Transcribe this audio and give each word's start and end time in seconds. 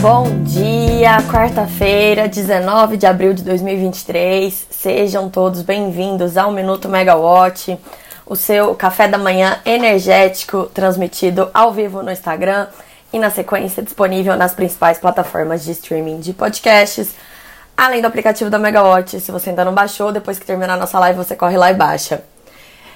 Bom 0.00 0.44
dia, 0.44 1.18
quarta-feira, 1.30 2.26
19 2.26 2.96
de 2.96 3.04
abril 3.04 3.34
de 3.34 3.42
2023. 3.44 4.68
Sejam 4.70 5.28
todos 5.28 5.60
bem-vindos 5.60 6.38
ao 6.38 6.50
Minuto 6.50 6.88
Megawatt, 6.88 7.78
o 8.24 8.34
seu 8.34 8.74
café 8.74 9.06
da 9.06 9.18
manhã 9.18 9.60
energético 9.62 10.70
transmitido 10.72 11.50
ao 11.52 11.70
vivo 11.70 12.02
no 12.02 12.10
Instagram 12.10 12.66
e 13.12 13.18
na 13.18 13.28
sequência 13.28 13.82
disponível 13.82 14.36
nas 14.36 14.54
principais 14.54 14.96
plataformas 14.96 15.64
de 15.64 15.72
streaming 15.72 16.20
de 16.20 16.32
podcasts, 16.32 17.14
além 17.76 18.00
do 18.00 18.06
aplicativo 18.06 18.48
da 18.48 18.58
Megawatt. 18.58 19.20
Se 19.20 19.30
você 19.30 19.50
ainda 19.50 19.66
não 19.66 19.74
baixou, 19.74 20.10
depois 20.10 20.38
que 20.38 20.46
terminar 20.46 20.74
a 20.74 20.78
nossa 20.78 20.98
live, 20.98 21.18
você 21.18 21.36
corre 21.36 21.58
lá 21.58 21.70
e 21.70 21.74
baixa. 21.74 22.22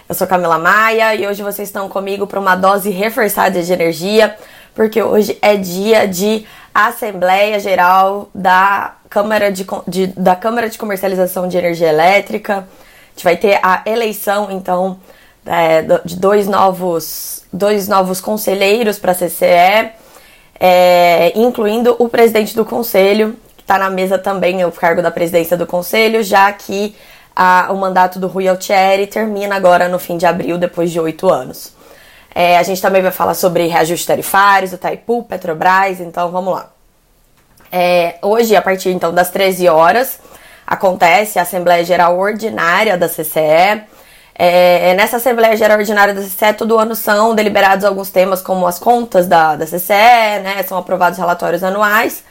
Eu 0.08 0.14
sou 0.14 0.26
Camila 0.26 0.58
Maia 0.58 1.14
e 1.14 1.26
hoje 1.26 1.42
vocês 1.42 1.68
estão 1.68 1.86
comigo 1.86 2.26
para 2.26 2.40
uma 2.40 2.54
dose 2.54 2.88
reforçada 2.88 3.62
de 3.62 3.72
energia, 3.72 4.36
porque 4.74 5.02
hoje 5.02 5.38
é 5.40 5.56
dia 5.56 6.06
de 6.06 6.44
Assembleia 6.74 7.58
Geral 7.60 8.28
da 8.34 8.96
Câmara 9.08 9.52
de, 9.52 9.64
de, 9.86 10.08
da 10.08 10.34
Câmara 10.34 10.68
de 10.68 10.76
Comercialização 10.76 11.46
de 11.46 11.56
Energia 11.56 11.88
Elétrica. 11.88 12.58
A 12.58 13.10
gente 13.14 13.24
vai 13.24 13.36
ter 13.36 13.60
a 13.62 13.82
eleição, 13.86 14.50
então, 14.50 14.98
é, 15.46 15.82
de 16.04 16.16
dois 16.16 16.48
novos, 16.48 17.44
dois 17.52 17.86
novos 17.86 18.20
conselheiros 18.20 18.98
para 18.98 19.12
a 19.12 19.14
CCE, 19.14 19.92
é, 20.58 21.32
incluindo 21.36 21.94
o 21.98 22.08
presidente 22.08 22.56
do 22.56 22.64
conselho, 22.64 23.36
que 23.56 23.62
está 23.62 23.78
na 23.78 23.88
mesa 23.88 24.18
também, 24.18 24.64
o 24.64 24.72
cargo 24.72 25.00
da 25.00 25.12
presidência 25.12 25.56
do 25.56 25.66
conselho, 25.66 26.24
já 26.24 26.52
que 26.52 26.96
a, 27.36 27.68
o 27.70 27.76
mandato 27.76 28.18
do 28.18 28.26
Rui 28.26 28.48
Altieri 28.48 29.06
termina 29.06 29.54
agora 29.54 29.88
no 29.88 29.98
fim 29.98 30.16
de 30.16 30.26
abril, 30.26 30.58
depois 30.58 30.90
de 30.90 30.98
oito 30.98 31.32
anos. 31.32 31.73
É, 32.34 32.58
a 32.58 32.62
gente 32.64 32.82
também 32.82 33.00
vai 33.00 33.12
falar 33.12 33.34
sobre 33.34 33.66
reajustes 33.66 34.06
tarifários, 34.06 34.72
o 34.72 34.78
Taipu, 34.78 35.22
Petrobras, 35.22 36.00
então 36.00 36.30
vamos 36.32 36.54
lá. 36.54 36.70
É, 37.70 38.16
hoje, 38.22 38.56
a 38.56 38.62
partir 38.62 38.90
então 38.90 39.14
das 39.14 39.30
13 39.30 39.68
horas, 39.68 40.18
acontece 40.66 41.38
a 41.38 41.42
Assembleia 41.42 41.84
Geral 41.84 42.18
Ordinária 42.18 42.96
da 42.96 43.08
CCE. 43.08 43.82
É, 44.36 44.94
nessa 44.94 45.18
Assembleia 45.18 45.56
Geral 45.56 45.78
Ordinária 45.78 46.12
da 46.12 46.22
CCE, 46.22 46.54
todo 46.58 46.76
ano 46.76 46.96
são 46.96 47.36
deliberados 47.36 47.84
alguns 47.84 48.10
temas, 48.10 48.42
como 48.42 48.66
as 48.66 48.80
contas 48.80 49.28
da, 49.28 49.54
da 49.54 49.64
CCE, 49.64 50.40
né, 50.42 50.64
são 50.66 50.76
aprovados 50.76 51.18
relatórios 51.18 51.62
anuais. 51.62 52.24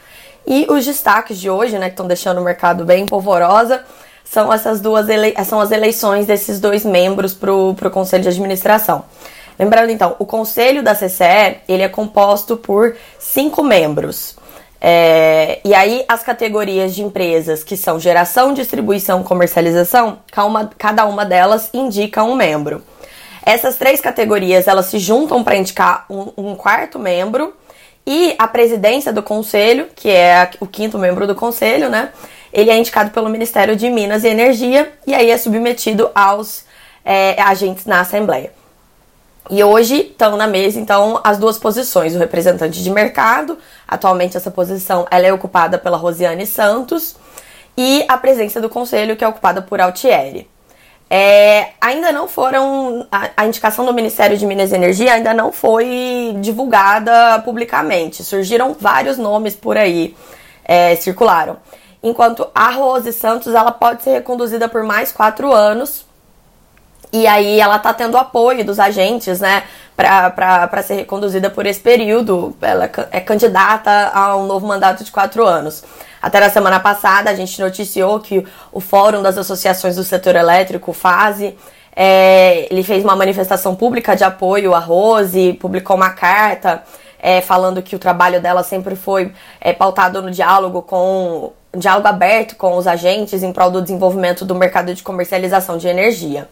E 0.45 0.67
os 0.69 0.85
destaques 0.85 1.39
de 1.39 1.49
hoje, 1.49 1.79
né, 1.79 1.85
que 1.85 1.93
estão 1.93 2.07
deixando 2.07 2.41
o 2.41 2.43
mercado 2.43 2.83
bem 2.83 3.05
polvorosa, 3.05 3.85
são 4.25 4.51
essas 4.51 4.81
duas 4.81 5.05
são 5.45 5.61
as 5.61 5.71
eleições 5.71 6.25
desses 6.25 6.59
dois 6.59 6.83
membros 6.83 7.33
para 7.33 7.53
o 7.53 7.91
Conselho 7.91 8.23
de 8.23 8.29
Administração. 8.29 9.05
Lembrando 9.57 9.91
então, 9.91 10.15
o 10.19 10.25
conselho 10.25 10.81
da 10.83 10.95
CCE 10.95 11.57
ele 11.67 11.83
é 11.83 11.89
composto 11.89 12.57
por 12.57 12.95
cinco 13.19 13.63
membros. 13.63 14.35
É, 14.85 15.61
e 15.63 15.73
aí 15.73 16.03
as 16.09 16.23
categorias 16.23 16.93
de 16.93 17.01
empresas 17.01 17.63
que 17.63 17.77
são 17.77 17.97
geração, 17.97 18.53
distribuição, 18.53 19.23
comercialização, 19.23 20.19
cada 20.77 21.05
uma 21.05 21.23
delas 21.23 21.69
indica 21.73 22.21
um 22.21 22.35
membro. 22.35 22.83
Essas 23.45 23.77
três 23.77 24.01
categorias 24.01 24.67
elas 24.67 24.87
se 24.87 24.99
juntam 24.99 25.41
para 25.41 25.55
indicar 25.55 26.05
um, 26.09 26.31
um, 26.35 26.55
quarto 26.55 26.99
membro 26.99 27.53
e 28.05 28.35
a 28.37 28.45
presidência 28.45 29.13
do 29.13 29.23
conselho, 29.23 29.87
que 29.95 30.09
é 30.09 30.49
o 30.59 30.67
quinto 30.67 30.97
membro 30.97 31.25
do 31.25 31.35
conselho, 31.35 31.89
né? 31.89 32.09
Ele 32.51 32.69
é 32.69 32.77
indicado 32.77 33.11
pelo 33.11 33.29
Ministério 33.29 33.77
de 33.77 33.89
Minas 33.89 34.25
e 34.25 34.27
Energia 34.27 34.91
e 35.07 35.13
aí 35.13 35.31
é 35.31 35.37
submetido 35.37 36.11
aos 36.13 36.65
é, 37.05 37.41
agentes 37.41 37.85
na 37.85 38.01
Assembleia. 38.01 38.51
E 39.49 39.63
hoje 39.63 40.07
estão 40.11 40.37
na 40.37 40.47
mesa, 40.47 40.79
então, 40.79 41.19
as 41.23 41.37
duas 41.37 41.57
posições. 41.57 42.15
O 42.15 42.19
representante 42.19 42.81
de 42.81 42.89
mercado, 42.89 43.57
atualmente 43.87 44.37
essa 44.37 44.49
posição 44.49 45.05
ela 45.11 45.27
é 45.27 45.33
ocupada 45.33 45.77
pela 45.77 45.97
Rosiane 45.97 46.45
Santos, 46.45 47.15
e 47.77 48.05
a 48.07 48.17
presença 48.17 48.61
do 48.61 48.69
conselho, 48.69 49.15
que 49.15 49.23
é 49.23 49.27
ocupada 49.27 49.61
por 49.61 49.81
Altieri. 49.81 50.49
É, 51.09 51.69
ainda 51.79 52.11
não 52.11 52.27
foram. 52.27 53.05
A, 53.11 53.29
a, 53.37 53.45
indicação 53.45 53.85
do 53.85 53.93
Ministério 53.93 54.37
de 54.37 54.45
Minas 54.45 54.71
e 54.71 54.75
Energia 54.75 55.13
ainda 55.13 55.33
não 55.33 55.51
foi 55.51 56.35
divulgada 56.39 57.39
publicamente. 57.43 58.23
Surgiram 58.23 58.75
vários 58.79 59.17
nomes 59.17 59.55
por 59.55 59.77
aí, 59.77 60.15
é, 60.63 60.95
circularam. 60.95 61.57
Enquanto 62.01 62.47
a 62.55 62.69
Rose 62.71 63.13
Santos 63.13 63.53
ela 63.53 63.71
pode 63.71 64.03
ser 64.03 64.11
reconduzida 64.11 64.67
por 64.67 64.83
mais 64.83 65.11
quatro 65.11 65.53
anos 65.53 66.05
e 67.13 67.27
aí 67.27 67.59
ela 67.59 67.77
tá 67.77 67.93
tendo 67.93 68.17
apoio 68.17 68.65
dos 68.65 68.79
agentes, 68.79 69.39
né, 69.39 69.63
para 69.95 70.81
ser 70.81 70.95
reconduzida 70.95 71.47
por 71.47 71.67
esse 71.67 71.79
período. 71.79 72.57
Ela 72.59 72.89
é 73.11 73.19
candidata 73.19 74.11
a 74.11 74.35
um 74.35 74.47
novo 74.47 74.65
mandato 74.65 75.03
de 75.03 75.11
quatro 75.11 75.45
anos. 75.45 75.83
Até 76.19 76.39
na 76.39 76.49
semana 76.49 76.79
passada 76.79 77.29
a 77.29 77.35
gente 77.35 77.61
noticiou 77.61 78.19
que 78.19 78.43
o 78.71 78.79
Fórum 78.79 79.21
das 79.21 79.37
Associações 79.37 79.95
do 79.95 80.03
Setor 80.03 80.35
Elétrico, 80.35 80.91
FASE, 80.91 81.55
é, 81.95 82.67
ele 82.71 82.81
fez 82.81 83.03
uma 83.03 83.15
manifestação 83.15 83.75
pública 83.75 84.15
de 84.15 84.23
apoio 84.23 84.73
à 84.73 84.79
Rose, 84.79 85.53
publicou 85.53 85.95
uma 85.95 86.09
carta 86.09 86.81
é, 87.19 87.41
falando 87.41 87.83
que 87.83 87.95
o 87.95 87.99
trabalho 87.99 88.41
dela 88.41 88.63
sempre 88.63 88.95
foi 88.95 89.31
é, 89.61 89.71
pautado 89.71 90.19
no 90.19 90.31
diálogo 90.31 90.81
com 90.81 91.53
diálogo 91.75 92.07
aberto 92.07 92.55
com 92.55 92.77
os 92.77 92.85
agentes 92.85 93.41
em 93.43 93.51
prol 93.51 93.71
do 93.71 93.81
desenvolvimento 93.81 94.45
do 94.45 94.55
mercado 94.55 94.93
de 94.93 95.03
comercialização 95.03 95.77
de 95.77 95.87
energia. 95.87 96.47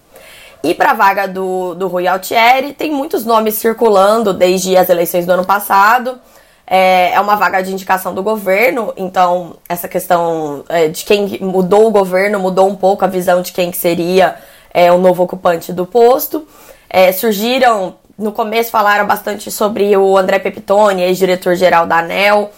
E 0.64 0.76
para 0.76 0.92
a 0.92 0.94
vaga 0.94 1.28
do, 1.28 1.74
do 1.74 1.88
Rui 1.88 2.08
Altieri, 2.08 2.74
tem 2.74 2.92
muitos 2.92 3.26
nomes 3.26 3.56
circulando 3.56 4.34
desde 4.34 4.78
as 4.78 4.90
eleições 4.90 5.26
do 5.26 5.32
ano 5.32 5.46
passado. 5.46 6.20
É, 6.68 7.12
é 7.14 7.20
uma 7.20 7.36
vaga 7.36 7.62
de 7.62 7.74
indicação 7.74 8.14
do 8.14 8.24
governo, 8.24 8.94
então 8.96 9.58
essa 9.68 9.88
questão 9.88 10.64
é, 10.70 10.88
de 10.88 11.04
quem 11.04 11.40
mudou 11.42 11.88
o 11.88 11.92
governo 11.92 12.40
mudou 12.40 12.70
um 12.70 12.76
pouco 12.76 13.04
a 13.04 13.08
visão 13.08 13.42
de 13.42 13.52
quem 13.52 13.72
que 13.72 13.78
seria 13.78 14.36
é, 14.74 14.92
o 14.92 14.98
novo 14.98 15.24
ocupante 15.24 15.74
do 15.74 15.86
posto. 15.86 16.48
É, 16.90 17.12
surgiram, 17.12 17.96
no 18.18 18.32
começo 18.32 18.70
falaram 18.70 19.06
bastante 19.06 19.52
sobre 19.52 19.98
o 19.98 20.18
André 20.18 20.40
Pepitone, 20.40 21.02
ex-diretor-geral 21.02 21.88
da 21.88 21.98
ANEL, 21.98 22.52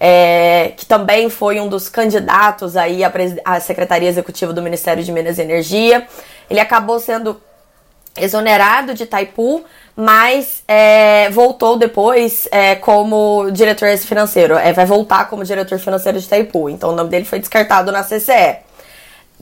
é, 0.00 0.72
que 0.76 0.86
também 0.86 1.28
foi 1.28 1.60
um 1.60 1.68
dos 1.68 1.88
candidatos 1.88 2.76
aí 2.76 3.04
à, 3.04 3.12
à 3.44 3.60
Secretaria 3.60 4.08
Executiva 4.08 4.52
do 4.52 4.62
Ministério 4.62 5.04
de 5.04 5.12
Minas 5.12 5.38
e 5.38 5.42
Energia. 5.42 6.08
Ele 6.48 6.58
acabou 6.58 6.98
sendo 6.98 7.40
exonerado 8.16 8.94
de 8.94 9.06
Taipu, 9.06 9.64
mas 9.96 10.62
é, 10.66 11.30
voltou 11.30 11.76
depois 11.76 12.48
é, 12.50 12.74
como 12.76 13.50
diretor 13.50 13.96
financeiro. 13.98 14.54
É, 14.54 14.72
vai 14.72 14.86
voltar 14.86 15.28
como 15.28 15.44
diretor 15.44 15.78
financeiro 15.78 16.18
de 16.18 16.28
Taipu. 16.28 16.68
Então 16.68 16.90
o 16.90 16.94
nome 16.94 17.10
dele 17.10 17.24
foi 17.24 17.38
descartado 17.38 17.92
na 17.92 18.02
CCE. 18.02 18.58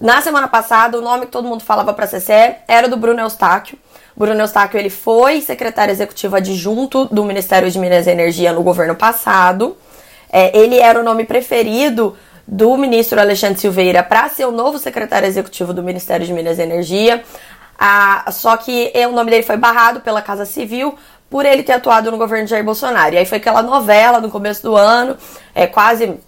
Na 0.01 0.21
semana 0.23 0.47
passada, 0.47 0.97
o 0.97 1.03
nome 1.03 1.27
que 1.27 1.33
todo 1.33 1.49
mundo 1.49 1.63
falava 1.63 1.93
para 1.93 2.05
a 2.05 2.09
CCE 2.09 2.57
era 2.69 2.89
do 2.89 2.97
Bruno 2.97 3.21
Eustáquio. 3.21 3.77
Bruno 4.17 4.41
Eustáquio 4.41 4.79
ele 4.79 4.91
foi 4.91 5.41
secretário 5.41 5.93
executivo 5.93 6.37
adjunto 6.37 7.05
do 7.07 7.25
Ministério 7.25 7.71
de 7.71 7.79
Minas 7.79 8.07
e 8.07 8.11
Energia 8.11 8.53
no 8.53 8.63
governo 8.63 8.95
passado. 8.95 9.77
É, 10.31 10.57
ele 10.57 10.79
era 10.79 11.01
o 11.01 11.05
nome 11.05 11.25
preferido 11.25 12.17
do 12.47 12.77
ministro 12.77 13.21
Alexandre 13.21 13.61
Silveira 13.61 14.03
para 14.03 14.29
ser 14.29 14.47
o 14.47 14.51
novo 14.51 14.79
secretário 14.79 15.27
executivo 15.27 15.75
do 15.75 15.83
Ministério 15.83 16.27
de 16.27 16.33
Minas 16.33 16.59
e 16.59 16.63
Energia. 16.63 17.23
Ah, 17.79 18.25
só 18.33 18.57
que 18.57 18.93
o 19.09 19.13
nome 19.13 19.31
dele 19.31 19.45
foi 19.45 19.57
barrado 19.57 20.01
pela 20.01 20.21
Casa 20.21 20.45
Civil 20.45 20.99
por 21.31 21.45
ele 21.45 21.63
ter 21.63 21.73
atuado 21.73 22.11
no 22.11 22.19
governo 22.19 22.45
de 22.45 22.51
Jair 22.51 22.65
Bolsonaro. 22.65 23.15
E 23.15 23.19
aí 23.19 23.27
foi 23.27 23.39
aquela 23.39 23.63
novela 23.63 24.21
no 24.21 24.31
começo 24.31 24.63
do 24.63 24.77
ano, 24.77 25.17
é 25.55 25.67
quase 25.67 26.19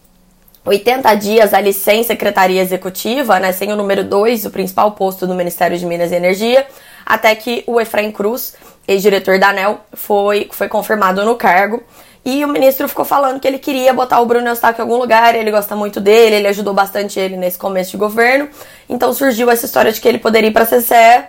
80 0.65 1.15
dias 1.15 1.55
ali 1.55 1.73
sem 1.73 2.03
secretaria 2.03 2.61
executiva, 2.61 3.41
né, 3.41 3.51
sem 3.53 3.73
o 3.73 3.77
número 3.77 4.05
2, 4.05 4.47
o 4.47 4.51
principal 4.51 4.93
posto 4.93 5.27
do 5.27 5.35
Ministério 5.35 5.79
de 5.79 5.87
Minas 5.87 6.13
e 6.13 6.15
Energia, 6.15 6.67
até 7.05 7.35
que 7.35 7.65
o 7.67 7.81
Efraim 7.81 8.13
Cruz, 8.13 8.55
ex-diretor 8.87 9.39
da 9.39 9.49
ANEL, 9.49 9.81
foi, 9.93 10.49
foi 10.53 10.69
confirmado 10.69 11.25
no 11.25 11.35
cargo. 11.35 11.83
E 12.23 12.45
o 12.45 12.49
ministro 12.49 12.87
ficou 12.87 13.07
falando 13.07 13.41
que 13.41 13.49
ele 13.49 13.59
queria 13.59 13.95
botar 13.95 14.21
o 14.21 14.27
Bruno 14.27 14.47
Eustáquio 14.47 14.83
em 14.83 14.85
algum 14.85 14.99
lugar, 14.99 15.35
ele 15.35 15.51
gosta 15.51 15.75
muito 15.75 16.03
dele, 16.03 16.37
ele 16.37 16.49
ajudou 16.49 16.75
bastante 16.75 17.19
ele 17.19 17.35
nesse 17.35 17.57
começo 17.57 17.93
de 17.93 17.97
governo. 17.97 18.47
Então 18.91 19.15
surgiu 19.15 19.51
essa 19.51 19.65
história 19.65 19.91
de 19.91 19.99
que 19.99 20.07
ele 20.07 20.19
poderia 20.19 20.49
ir 20.49 20.53
para 20.53 20.65
a 20.65 20.67
CCE 20.67 21.25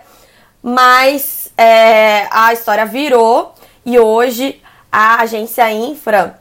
mas 0.62 1.50
é, 1.56 2.28
a 2.30 2.52
história 2.52 2.86
virou 2.86 3.54
e 3.84 3.98
hoje 3.98 4.60
a 4.90 5.22
agência 5.22 5.70
Infra 5.72 6.38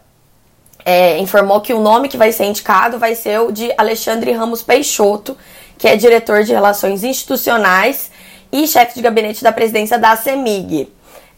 é, 0.86 1.18
informou 1.20 1.62
que 1.62 1.74
o 1.74 1.80
nome 1.80 2.08
que 2.08 2.18
vai 2.18 2.32
ser 2.32 2.46
indicado 2.46 3.00
vai 3.00 3.16
ser 3.16 3.40
o 3.40 3.52
de 3.52 3.74
Alexandre 3.78 4.32
Ramos 4.32 4.62
Peixoto, 4.62 5.38
que 5.78 5.88
é 5.88 5.96
diretor 5.96 6.44
de 6.44 6.54
Relações 6.54 7.04
Institucionais 7.04 8.12
e 8.52 8.68
chefe 8.68 8.96
de 8.96 9.02
gabinete 9.02 9.44
da 9.44 9.52
presidência 9.52 9.98
da 9.98 10.16
CEMIG. 10.16 10.92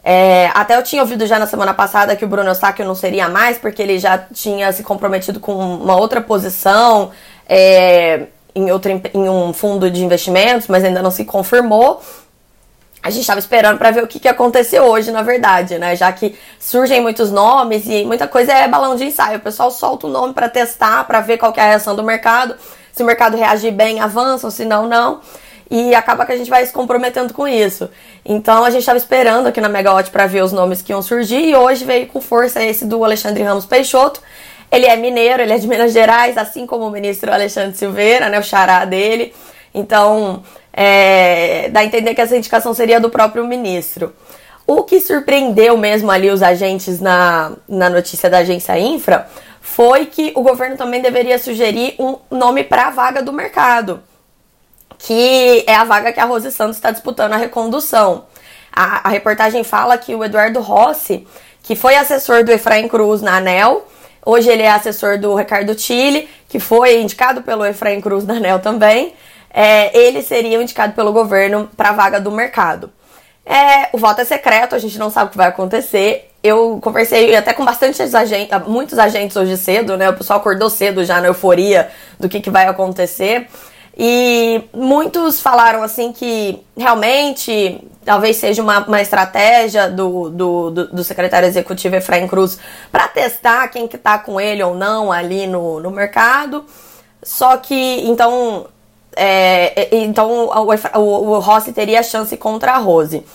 É, 0.03 0.49
até 0.53 0.75
eu 0.75 0.83
tinha 0.83 1.01
ouvido 1.01 1.25
já 1.25 1.39
na 1.39 1.47
semana 1.47 1.73
passada 1.73 2.15
que 2.15 2.25
o 2.25 2.27
Bruno 2.27 2.49
Eustáquio 2.49 2.85
não 2.85 2.95
seria 2.95 3.29
mais, 3.29 3.57
porque 3.57 3.81
ele 3.81 3.97
já 3.99 4.17
tinha 4.17 4.71
se 4.73 4.83
comprometido 4.83 5.39
com 5.39 5.53
uma 5.53 5.95
outra 5.95 6.19
posição 6.19 7.11
é, 7.47 8.23
em, 8.53 8.69
outro, 8.69 8.91
em 8.91 9.29
um 9.29 9.53
fundo 9.53 9.89
de 9.89 10.03
investimentos, 10.03 10.67
mas 10.67 10.83
ainda 10.83 11.01
não 11.01 11.11
se 11.11 11.23
confirmou. 11.23 12.01
A 13.03 13.09
gente 13.09 13.21
estava 13.21 13.39
esperando 13.39 13.77
para 13.77 13.91
ver 13.91 14.01
o 14.01 14.07
que, 14.07 14.17
que 14.17 14.29
aconteceu 14.29 14.85
hoje, 14.85 15.11
na 15.11 15.21
verdade, 15.21 15.77
né? 15.77 15.93
Já 15.93 16.09
que 16.13 16.39
surgem 16.57 17.01
muitos 17.01 17.29
nomes 17.29 17.85
e 17.85 18.05
muita 18.05 18.29
coisa 18.29 18.53
é 18.53 18.65
balão 18.65 18.95
de 18.95 19.03
ensaio. 19.03 19.39
O 19.39 19.41
pessoal 19.41 19.69
solta 19.69 20.07
o 20.07 20.09
nome 20.09 20.33
para 20.33 20.47
testar, 20.47 21.03
para 21.03 21.19
ver 21.19 21.37
qual 21.37 21.51
que 21.51 21.59
é 21.59 21.63
a 21.63 21.67
reação 21.67 21.97
do 21.97 22.01
mercado. 22.01 22.55
Se 22.93 23.03
o 23.03 23.05
mercado 23.05 23.35
reagir 23.35 23.73
bem, 23.73 23.99
avançam, 23.99 24.49
se 24.49 24.63
não, 24.63 24.87
não. 24.87 25.19
E 25.69 25.93
acaba 25.93 26.25
que 26.25 26.31
a 26.31 26.37
gente 26.37 26.49
vai 26.49 26.65
se 26.65 26.71
comprometendo 26.71 27.33
com 27.33 27.45
isso. 27.45 27.89
Então 28.23 28.63
a 28.63 28.69
gente 28.69 28.81
estava 28.81 28.97
esperando 28.97 29.47
aqui 29.47 29.59
na 29.59 29.67
Megawatt 29.67 30.09
para 30.09 30.25
ver 30.25 30.41
os 30.41 30.53
nomes 30.53 30.81
que 30.81 30.93
iam 30.93 31.01
surgir 31.01 31.49
e 31.49 31.55
hoje 31.55 31.83
veio 31.83 32.07
com 32.07 32.21
força 32.21 32.63
esse 32.63 32.85
do 32.85 33.03
Alexandre 33.03 33.43
Ramos 33.43 33.65
Peixoto. 33.65 34.21
Ele 34.71 34.85
é 34.85 34.95
mineiro, 34.95 35.43
ele 35.43 35.51
é 35.51 35.57
de 35.57 35.67
Minas 35.67 35.91
Gerais, 35.91 36.37
assim 36.37 36.65
como 36.65 36.87
o 36.87 36.89
ministro 36.89 37.33
Alexandre 37.33 37.77
Silveira, 37.77 38.29
né, 38.29 38.39
o 38.39 38.43
xará 38.43 38.85
dele. 38.85 39.35
Então, 39.73 40.41
é, 40.73 41.69
dá 41.69 41.81
a 41.81 41.85
entender 41.85 42.15
que 42.15 42.21
essa 42.21 42.35
indicação 42.35 42.73
seria 42.73 42.99
do 42.99 43.09
próprio 43.09 43.45
ministro. 43.45 44.13
O 44.65 44.83
que 44.83 44.99
surpreendeu 44.99 45.77
mesmo 45.77 46.09
ali 46.09 46.29
os 46.29 46.41
agentes 46.41 46.99
na, 46.99 47.51
na 47.67 47.89
notícia 47.89 48.29
da 48.29 48.39
agência 48.39 48.79
Infra 48.79 49.27
foi 49.61 50.05
que 50.07 50.31
o 50.35 50.41
governo 50.41 50.75
também 50.75 51.01
deveria 51.01 51.37
sugerir 51.37 51.95
um 51.99 52.17
nome 52.31 52.63
para 52.63 52.87
a 52.87 52.89
vaga 52.89 53.21
do 53.21 53.31
mercado, 53.31 54.01
que 54.97 55.63
é 55.67 55.75
a 55.75 55.83
vaga 55.83 56.11
que 56.11 56.19
a 56.19 56.25
Rose 56.25 56.51
Santos 56.51 56.77
está 56.77 56.91
disputando 56.91 57.33
a 57.33 57.37
recondução. 57.37 58.25
A, 58.71 59.07
a, 59.07 59.11
reportagem 59.11 59.63
fala 59.63 59.97
que 59.97 60.15
o 60.15 60.23
Eduardo 60.23 60.59
Rossi, 60.59 61.27
que 61.61 61.75
foi 61.75 61.95
assessor 61.95 62.43
do 62.43 62.51
Efraim 62.51 62.87
Cruz 62.87 63.21
na 63.21 63.37
ANEL, 63.37 63.85
hoje 64.25 64.49
ele 64.49 64.63
é 64.63 64.71
assessor 64.71 65.19
do 65.19 65.35
Ricardo 65.35 65.77
Chile, 65.79 66.27
que 66.49 66.59
foi 66.59 67.01
indicado 67.01 67.41
pelo 67.41 67.65
Efraim 67.65 68.01
Cruz 68.01 68.25
na 68.25 68.35
ANEL 68.35 68.59
também, 68.59 69.13
é, 69.53 69.95
ele 69.95 70.23
seria 70.23 70.61
indicado 70.61 70.93
pelo 70.93 71.13
governo 71.13 71.69
para 71.77 71.89
a 71.89 71.93
vaga 71.93 72.19
do 72.19 72.31
mercado. 72.31 72.91
É, 73.45 73.89
o 73.93 73.97
voto 73.97 74.21
é 74.21 74.25
secreto, 74.25 74.73
a 74.73 74.79
gente 74.79 74.97
não 74.97 75.11
sabe 75.11 75.27
o 75.27 75.31
que 75.31 75.37
vai 75.37 75.47
acontecer. 75.47 76.31
Eu 76.41 76.79
conversei 76.81 77.35
até 77.35 77.53
com 77.53 77.63
bastante 77.63 78.01
agentes, 78.01 78.57
muitos 78.67 78.97
agentes 78.97 79.37
hoje 79.37 79.55
cedo, 79.55 79.95
né? 79.95 80.09
O 80.09 80.13
pessoal 80.13 80.39
acordou 80.39 80.69
cedo 80.69 81.05
já 81.05 81.21
na 81.21 81.27
euforia 81.27 81.89
do 82.19 82.27
que, 82.27 82.41
que 82.41 82.49
vai 82.49 82.67
acontecer. 82.67 83.47
E 83.95 84.63
muitos 84.73 85.39
falaram 85.39 85.83
assim 85.83 86.11
que 86.11 86.59
realmente 86.75 87.79
talvez 88.03 88.37
seja 88.37 88.61
uma, 88.61 88.79
uma 88.79 89.01
estratégia 89.01 89.89
do, 89.89 90.29
do, 90.29 90.71
do, 90.71 91.03
secretário 91.03 91.47
executivo 91.47 91.95
Efraim 91.95 92.27
Cruz 92.27 92.57
para 92.91 93.07
testar 93.07 93.67
quem 93.67 93.87
que 93.87 93.97
tá 93.97 94.17
com 94.17 94.41
ele 94.41 94.63
ou 94.63 94.73
não 94.73 95.11
ali 95.11 95.45
no, 95.45 95.79
no 95.79 95.91
mercado. 95.91 96.65
Só 97.21 97.55
que, 97.57 98.01
então, 98.07 98.65
é, 99.15 99.89
então 99.95 100.47
o, 100.47 100.99
o, 100.99 101.29
o 101.31 101.39
Rossi 101.39 101.71
teria 101.73 102.03
chance 102.03 102.35
contra 102.37 102.73
a 102.73 102.77
Rose. 102.77 103.25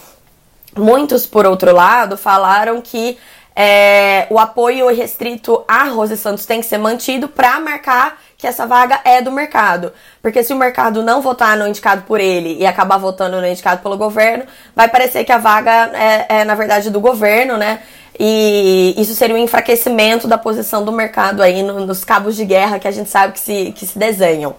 Muitos, 0.77 1.27
por 1.27 1.47
outro 1.47 1.75
lado, 1.75 2.17
falaram 2.17 2.81
que 2.81 3.19
é, 3.61 4.29
o 4.31 4.39
apoio 4.39 4.87
restrito 4.95 5.65
à 5.67 5.85
Rose 5.85 6.17
Santos 6.17 6.47
tem 6.47 6.61
que 6.61 6.67
ser 6.67 6.79
mantido 6.79 7.27
para 7.27 7.59
marcar 7.59 8.17
que 8.37 8.47
essa 8.47 8.69
vaga 8.69 9.01
é 9.05 9.21
do 9.21 9.33
mercado. 9.33 9.93
Porque 10.23 10.45
se 10.45 10.53
o 10.53 10.57
mercado 10.57 11.03
não 11.03 11.21
votar 11.21 11.57
no 11.57 11.67
indicado 11.67 12.03
por 12.03 12.21
ele 12.21 12.57
e 12.57 12.65
acabar 12.65 12.99
votando 12.99 13.41
no 13.41 13.47
indicado 13.47 13.83
pelo 13.83 13.97
governo, 13.97 14.45
vai 14.77 14.89
parecer 14.89 15.25
que 15.25 15.33
a 15.33 15.39
vaga 15.39 15.91
é, 15.93 16.27
é 16.41 16.45
na 16.45 16.55
verdade, 16.55 16.89
do 16.89 17.01
governo, 17.01 17.57
né? 17.57 17.81
E 18.19 18.95
isso 18.97 19.15
seria 19.17 19.35
um 19.35 19.39
enfraquecimento 19.39 20.29
da 20.29 20.39
posição 20.39 20.85
do 20.85 20.93
mercado 20.93 21.43
aí 21.43 21.63
no, 21.63 21.85
nos 21.85 22.05
cabos 22.05 22.37
de 22.37 22.45
guerra 22.45 22.79
que 22.79 22.87
a 22.87 22.93
gente 22.93 23.11
sabe 23.11 23.33
que 23.33 23.41
se, 23.41 23.73
que 23.73 23.85
se 23.85 23.99
desenham. 23.99 24.55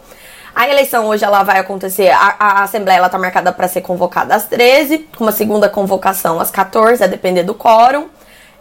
A 0.60 0.68
eleição 0.68 1.06
hoje 1.08 1.24
ela 1.24 1.42
vai 1.42 1.58
acontecer, 1.58 2.10
a, 2.10 2.36
a 2.38 2.64
Assembleia 2.64 2.98
ela 2.98 3.08
tá 3.08 3.18
marcada 3.18 3.50
para 3.50 3.66
ser 3.66 3.80
convocada 3.80 4.36
às 4.36 4.46
13, 4.46 5.08
com 5.18 5.24
uma 5.24 5.32
segunda 5.32 5.70
convocação 5.70 6.38
às 6.38 6.52
14, 6.52 7.02
a 7.02 7.08
depender 7.08 7.44
do 7.44 7.56
quórum. 7.56 8.10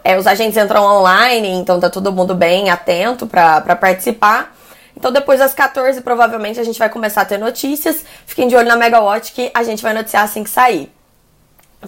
É, 0.04 0.16
os 0.16 0.24
agentes 0.24 0.56
entram 0.56 0.84
online, 0.84 1.48
então 1.48 1.80
tá 1.80 1.90
todo 1.90 2.12
mundo 2.12 2.36
bem 2.36 2.70
atento 2.70 3.26
para 3.26 3.74
participar. 3.74 4.54
Então 4.96 5.10
depois 5.10 5.40
das 5.40 5.52
14, 5.52 6.00
provavelmente 6.02 6.60
a 6.60 6.62
gente 6.62 6.78
vai 6.78 6.88
começar 6.88 7.22
a 7.22 7.24
ter 7.24 7.36
notícias. 7.36 8.04
Fiquem 8.24 8.46
de 8.46 8.54
olho 8.54 8.68
na 8.68 8.76
Megawatt 8.76 9.32
que 9.32 9.50
a 9.52 9.64
gente 9.64 9.82
vai 9.82 9.92
noticiar 9.92 10.22
assim 10.22 10.44
que 10.44 10.50
sair. 10.50 10.92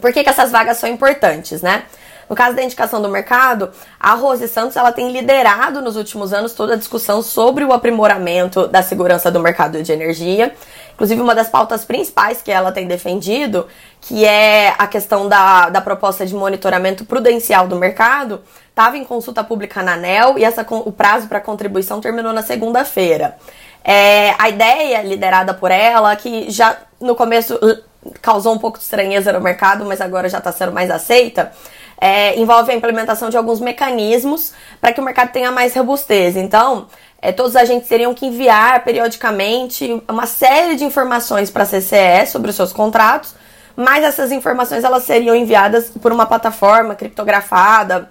Por 0.01 0.13
que, 0.13 0.25
que 0.25 0.29
essas 0.29 0.51
vagas 0.51 0.79
são 0.79 0.91
importantes, 0.91 1.63
né? 1.63 1.85
No 2.31 2.37
caso 2.37 2.55
da 2.55 2.63
indicação 2.63 3.03
do 3.03 3.09
mercado, 3.09 3.73
a 3.99 4.15
Rose 4.15 4.47
Santos 4.47 4.77
ela 4.77 4.93
tem 4.93 5.11
liderado 5.11 5.83
nos 5.83 5.97
últimos 5.97 6.33
anos 6.33 6.55
toda 6.55 6.75
a 6.75 6.77
discussão 6.77 7.23
sobre 7.23 7.65
o 7.65 7.73
aprimoramento 7.73 8.69
da 8.69 8.85
segurança 8.85 9.33
do 9.33 9.41
mercado 9.41 9.83
de 9.83 9.91
energia. 9.91 10.55
Inclusive, 10.95 11.21
uma 11.21 11.35
das 11.35 11.49
pautas 11.49 11.85
principais 11.85 12.41
que 12.41 12.53
ela 12.53 12.71
tem 12.71 12.87
defendido, 12.87 13.67
que 14.01 14.25
é 14.25 14.73
a 14.79 14.87
questão 14.87 15.29
da, 15.29 15.71
da 15.71 15.81
proposta 15.81 16.25
de 16.25 16.33
monitoramento 16.33 17.05
prudencial 17.05 17.67
do 17.67 17.75
mercado, 17.75 18.43
estava 18.69 18.97
em 18.97 19.05
consulta 19.05 19.43
pública 19.43 19.83
na 19.83 19.95
ANEL 19.95 20.39
e 20.39 20.45
essa, 20.45 20.65
o 20.71 20.93
prazo 20.93 21.27
para 21.27 21.41
contribuição 21.41 22.01
terminou 22.01 22.33
na 22.33 22.43
segunda-feira. 22.43 23.37
É, 23.83 24.37
a 24.39 24.49
ideia 24.49 25.03
liderada 25.03 25.53
por 25.53 25.73
ela, 25.73 26.15
que 26.15 26.49
já 26.49 26.77
no 27.01 27.17
começo 27.17 27.59
causou 28.23 28.55
um 28.55 28.59
pouco 28.59 28.79
de 28.79 28.85
estranheza 28.85 29.33
no 29.33 29.41
mercado, 29.41 29.85
mas 29.85 30.01
agora 30.01 30.29
já 30.29 30.39
está 30.39 30.53
sendo 30.53 30.73
mais 30.73 30.91
aceita, 30.91 31.53
é, 32.01 32.39
envolve 32.41 32.73
a 32.73 32.75
implementação 32.75 33.29
de 33.29 33.37
alguns 33.37 33.61
mecanismos 33.61 34.53
para 34.81 34.93
que 34.93 35.01
o 35.01 35.05
mercado 35.05 35.33
tenha 35.33 35.53
mais 35.53 35.75
robustez. 35.75 36.37
Então, 36.37 36.87
é, 37.21 37.31
todos 37.31 37.53
os 37.53 37.57
agentes 37.57 37.89
teriam 37.89 38.15
que 38.15 38.27
enviar 38.27 38.83
periodicamente 38.83 40.03
uma 40.09 40.27
série 40.27 40.77
de 40.77 40.85
informações 40.85 41.51
para 41.51 41.65
a 41.65 41.67
CCE 41.67 42.27
sobre 42.27 42.51
os 42.51 42.57
seus 42.57 42.73
contratos, 42.73 43.35
mas 43.77 44.03
essas 44.03 44.33
informações 44.33 44.83
elas 44.83 45.05
seriam 45.05 45.37
enviadas 45.37 45.91
por 45.91 46.11
uma 46.13 46.25
plataforma 46.25 46.95
criptografada, 46.95 48.09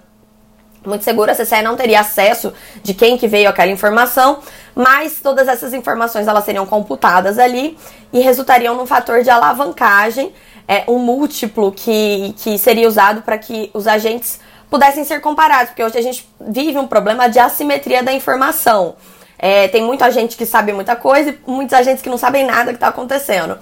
muito 0.86 1.04
segura, 1.04 1.32
a 1.32 1.34
CCE 1.34 1.60
não 1.62 1.76
teria 1.76 2.00
acesso 2.00 2.54
de 2.82 2.94
quem 2.94 3.18
que 3.18 3.28
veio 3.28 3.50
aquela 3.50 3.70
informação, 3.70 4.38
mas 4.74 5.20
todas 5.20 5.46
essas 5.46 5.74
informações 5.74 6.26
elas 6.26 6.44
seriam 6.44 6.64
computadas 6.64 7.38
ali 7.38 7.76
e 8.12 8.20
resultariam 8.20 8.74
num 8.74 8.86
fator 8.86 9.22
de 9.22 9.28
alavancagem 9.28 10.32
é, 10.70 10.84
um 10.86 11.00
múltiplo 11.00 11.72
que, 11.72 12.32
que 12.38 12.56
seria 12.56 12.86
usado 12.86 13.22
para 13.22 13.36
que 13.36 13.72
os 13.74 13.88
agentes 13.88 14.38
pudessem 14.70 15.02
ser 15.02 15.20
comparados, 15.20 15.70
porque 15.70 15.82
hoje 15.82 15.98
a 15.98 16.02
gente 16.02 16.30
vive 16.40 16.78
um 16.78 16.86
problema 16.86 17.28
de 17.28 17.40
assimetria 17.40 18.04
da 18.04 18.12
informação. 18.12 18.94
É, 19.36 19.66
tem 19.66 19.82
muita 19.82 20.08
gente 20.12 20.36
que 20.36 20.46
sabe 20.46 20.72
muita 20.72 20.94
coisa 20.94 21.30
e 21.30 21.50
muitos 21.50 21.74
agentes 21.74 22.00
que 22.00 22.08
não 22.08 22.16
sabem 22.16 22.46
nada 22.46 22.70
que 22.70 22.76
está 22.76 22.86
acontecendo. 22.86 23.58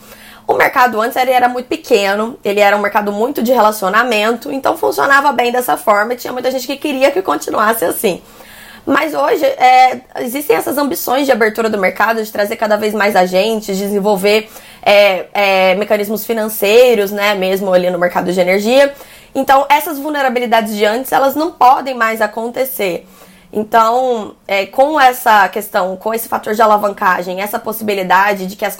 O 0.46 0.52
mercado 0.52 1.00
antes 1.00 1.16
ele 1.16 1.30
era 1.30 1.48
muito 1.48 1.64
pequeno, 1.64 2.38
ele 2.44 2.60
era 2.60 2.76
um 2.76 2.80
mercado 2.80 3.10
muito 3.10 3.42
de 3.42 3.52
relacionamento, 3.52 4.52
então 4.52 4.76
funcionava 4.76 5.32
bem 5.32 5.50
dessa 5.50 5.78
forma 5.78 6.12
e 6.12 6.16
tinha 6.16 6.32
muita 6.32 6.50
gente 6.50 6.66
que 6.66 6.76
queria 6.76 7.10
que 7.10 7.22
continuasse 7.22 7.86
assim. 7.86 8.20
Mas 8.84 9.14
hoje 9.14 9.44
é, 9.44 10.00
existem 10.20 10.56
essas 10.56 10.76
ambições 10.76 11.24
de 11.24 11.32
abertura 11.32 11.70
do 11.70 11.78
mercado, 11.78 12.22
de 12.22 12.30
trazer 12.30 12.56
cada 12.56 12.76
vez 12.76 12.92
mais 12.92 13.16
agentes, 13.16 13.78
desenvolver 13.78 14.50
é, 14.88 15.26
é, 15.34 15.74
mecanismos 15.74 16.24
financeiros, 16.24 17.10
né, 17.10 17.34
mesmo 17.34 17.70
ali 17.74 17.90
no 17.90 17.98
mercado 17.98 18.32
de 18.32 18.40
energia. 18.40 18.94
Então, 19.34 19.66
essas 19.68 19.98
vulnerabilidades 19.98 20.74
de 20.74 20.82
antes, 20.86 21.12
elas 21.12 21.34
não 21.34 21.52
podem 21.52 21.94
mais 21.94 22.22
acontecer. 22.22 23.06
Então, 23.52 24.36
é, 24.46 24.66
com 24.66 25.00
essa 25.00 25.48
questão, 25.48 25.96
com 25.96 26.12
esse 26.12 26.28
fator 26.28 26.54
de 26.54 26.60
alavancagem, 26.60 27.40
essa 27.40 27.58
possibilidade 27.58 28.46
de 28.46 28.56
que 28.56 28.64
as 28.64 28.76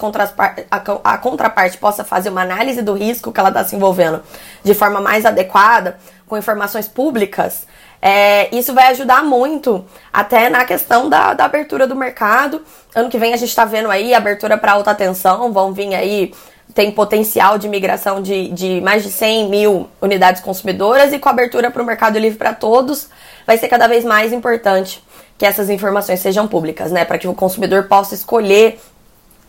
a, 0.69 1.13
a 1.13 1.17
contraparte 1.17 1.77
possa 1.77 2.03
fazer 2.03 2.29
uma 2.29 2.41
análise 2.41 2.81
do 2.81 2.93
risco 2.93 3.31
que 3.31 3.39
ela 3.39 3.49
está 3.49 3.63
se 3.63 3.75
envolvendo 3.75 4.21
de 4.63 4.73
forma 4.75 5.01
mais 5.01 5.25
adequada, 5.25 5.97
com 6.27 6.37
informações 6.37 6.87
públicas, 6.87 7.65
é, 8.01 8.53
isso 8.55 8.73
vai 8.73 8.87
ajudar 8.87 9.23
muito 9.23 9.85
até 10.11 10.49
na 10.49 10.63
questão 10.63 11.09
da, 11.09 11.33
da 11.33 11.45
abertura 11.45 11.85
do 11.85 11.95
mercado. 11.95 12.61
Ano 12.95 13.09
que 13.09 13.17
vem 13.17 13.33
a 13.33 13.37
gente 13.37 13.49
está 13.49 13.65
vendo 13.65 13.91
aí 13.91 14.13
abertura 14.13 14.57
para 14.57 14.73
alta 14.73 14.95
tensão, 14.95 15.51
vão 15.51 15.73
vir 15.73 15.93
aí, 15.93 16.33
tem 16.73 16.91
potencial 16.91 17.57
de 17.57 17.67
migração 17.67 18.21
de, 18.21 18.49
de 18.49 18.79
mais 18.81 19.03
de 19.03 19.11
100 19.11 19.49
mil 19.49 19.89
unidades 20.01 20.41
consumidoras 20.41 21.11
e 21.11 21.19
com 21.19 21.27
abertura 21.27 21.69
para 21.71 21.81
o 21.81 21.85
mercado 21.85 22.17
livre 22.17 22.37
para 22.37 22.53
todos, 22.53 23.09
vai 23.49 23.57
ser 23.57 23.67
cada 23.67 23.87
vez 23.87 24.05
mais 24.05 24.31
importante 24.31 25.03
que 25.35 25.43
essas 25.43 25.71
informações 25.71 26.19
sejam 26.19 26.47
públicas, 26.47 26.91
né? 26.91 27.03
Para 27.03 27.17
que 27.17 27.27
o 27.27 27.33
consumidor 27.33 27.85
possa 27.85 28.13
escolher 28.13 28.79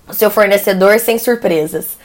o 0.08 0.14
seu 0.14 0.30
fornecedor 0.30 0.98
sem 0.98 1.18
surpresas. 1.18 1.98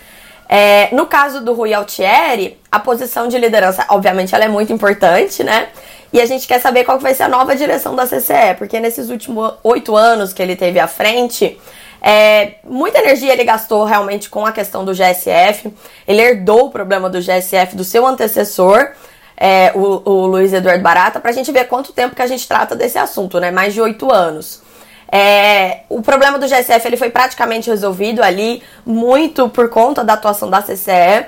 É, 0.49 0.93
no 0.93 1.05
caso 1.05 1.39
do 1.39 1.53
Rui 1.53 1.73
Altieri, 1.73 2.59
a 2.69 2.79
posição 2.79 3.29
de 3.29 3.37
liderança, 3.37 3.85
obviamente, 3.87 4.35
ela 4.35 4.43
é 4.43 4.49
muito 4.49 4.73
importante, 4.73 5.41
né? 5.41 5.69
E 6.11 6.19
a 6.19 6.25
gente 6.25 6.45
quer 6.45 6.59
saber 6.59 6.83
qual 6.83 6.99
vai 6.99 7.13
ser 7.13 7.23
a 7.23 7.29
nova 7.29 7.55
direção 7.55 7.95
da 7.95 8.05
CCE, 8.05 8.55
porque 8.57 8.77
nesses 8.77 9.09
últimos 9.09 9.53
oito 9.63 9.95
anos 9.95 10.33
que 10.33 10.41
ele 10.41 10.57
teve 10.57 10.81
à 10.81 10.87
frente, 10.87 11.57
é, 12.01 12.55
muita 12.65 12.99
energia 12.99 13.31
ele 13.31 13.45
gastou 13.45 13.85
realmente 13.85 14.29
com 14.29 14.45
a 14.45 14.51
questão 14.51 14.83
do 14.83 14.93
GSF. 14.93 15.73
Ele 16.05 16.21
herdou 16.21 16.65
o 16.65 16.71
problema 16.71 17.09
do 17.09 17.21
GSF 17.21 17.73
do 17.73 17.85
seu 17.85 18.05
antecessor, 18.05 18.91
é, 19.37 19.71
o, 19.75 20.01
o, 20.09 20.25
Luiz 20.27 20.53
Eduardo 20.53 20.83
Barata, 20.83 21.19
para 21.19 21.31
a 21.31 21.33
gente 21.33 21.51
ver 21.51 21.65
quanto 21.65 21.91
tempo 21.91 22.15
que 22.15 22.21
a 22.21 22.27
gente 22.27 22.47
trata 22.47 22.75
desse 22.75 22.97
assunto, 22.97 23.39
né? 23.39 23.51
Mais 23.51 23.73
de 23.73 23.81
oito 23.81 24.11
anos. 24.11 24.61
É, 25.11 25.81
o 25.89 26.01
problema 26.01 26.39
do 26.39 26.47
GSF 26.47 26.87
ele 26.87 26.97
foi 26.97 27.09
praticamente 27.09 27.69
resolvido 27.69 28.23
ali, 28.23 28.63
muito 28.85 29.47
por 29.49 29.69
conta 29.69 30.03
da 30.03 30.13
atuação 30.13 30.49
da 30.49 30.61
CCE. 30.61 31.27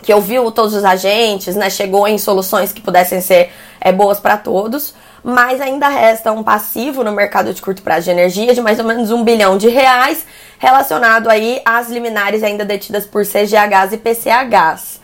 que 0.00 0.14
ouviu 0.14 0.52
todos 0.52 0.74
os 0.74 0.84
agentes, 0.84 1.56
né, 1.56 1.68
chegou 1.68 2.06
em 2.06 2.18
soluções 2.18 2.72
que 2.72 2.80
pudessem 2.80 3.20
ser 3.20 3.50
é, 3.80 3.90
boas 3.90 4.20
para 4.20 4.36
todos, 4.36 4.94
mas 5.24 5.60
ainda 5.60 5.88
resta 5.88 6.30
um 6.30 6.44
passivo 6.44 7.02
no 7.02 7.10
mercado 7.10 7.52
de 7.52 7.60
curto 7.60 7.82
prazo 7.82 8.04
de 8.04 8.10
energia 8.12 8.54
de 8.54 8.60
mais 8.60 8.78
ou 8.78 8.84
menos 8.84 9.10
um 9.10 9.24
bilhão 9.24 9.58
de 9.58 9.68
reais 9.68 10.24
relacionado 10.58 11.28
aí 11.28 11.60
às 11.64 11.88
liminares 11.88 12.44
ainda 12.44 12.64
detidas 12.64 13.06
por 13.06 13.24
CGHs 13.24 13.92
e 13.92 13.96
PCHs. 13.96 15.00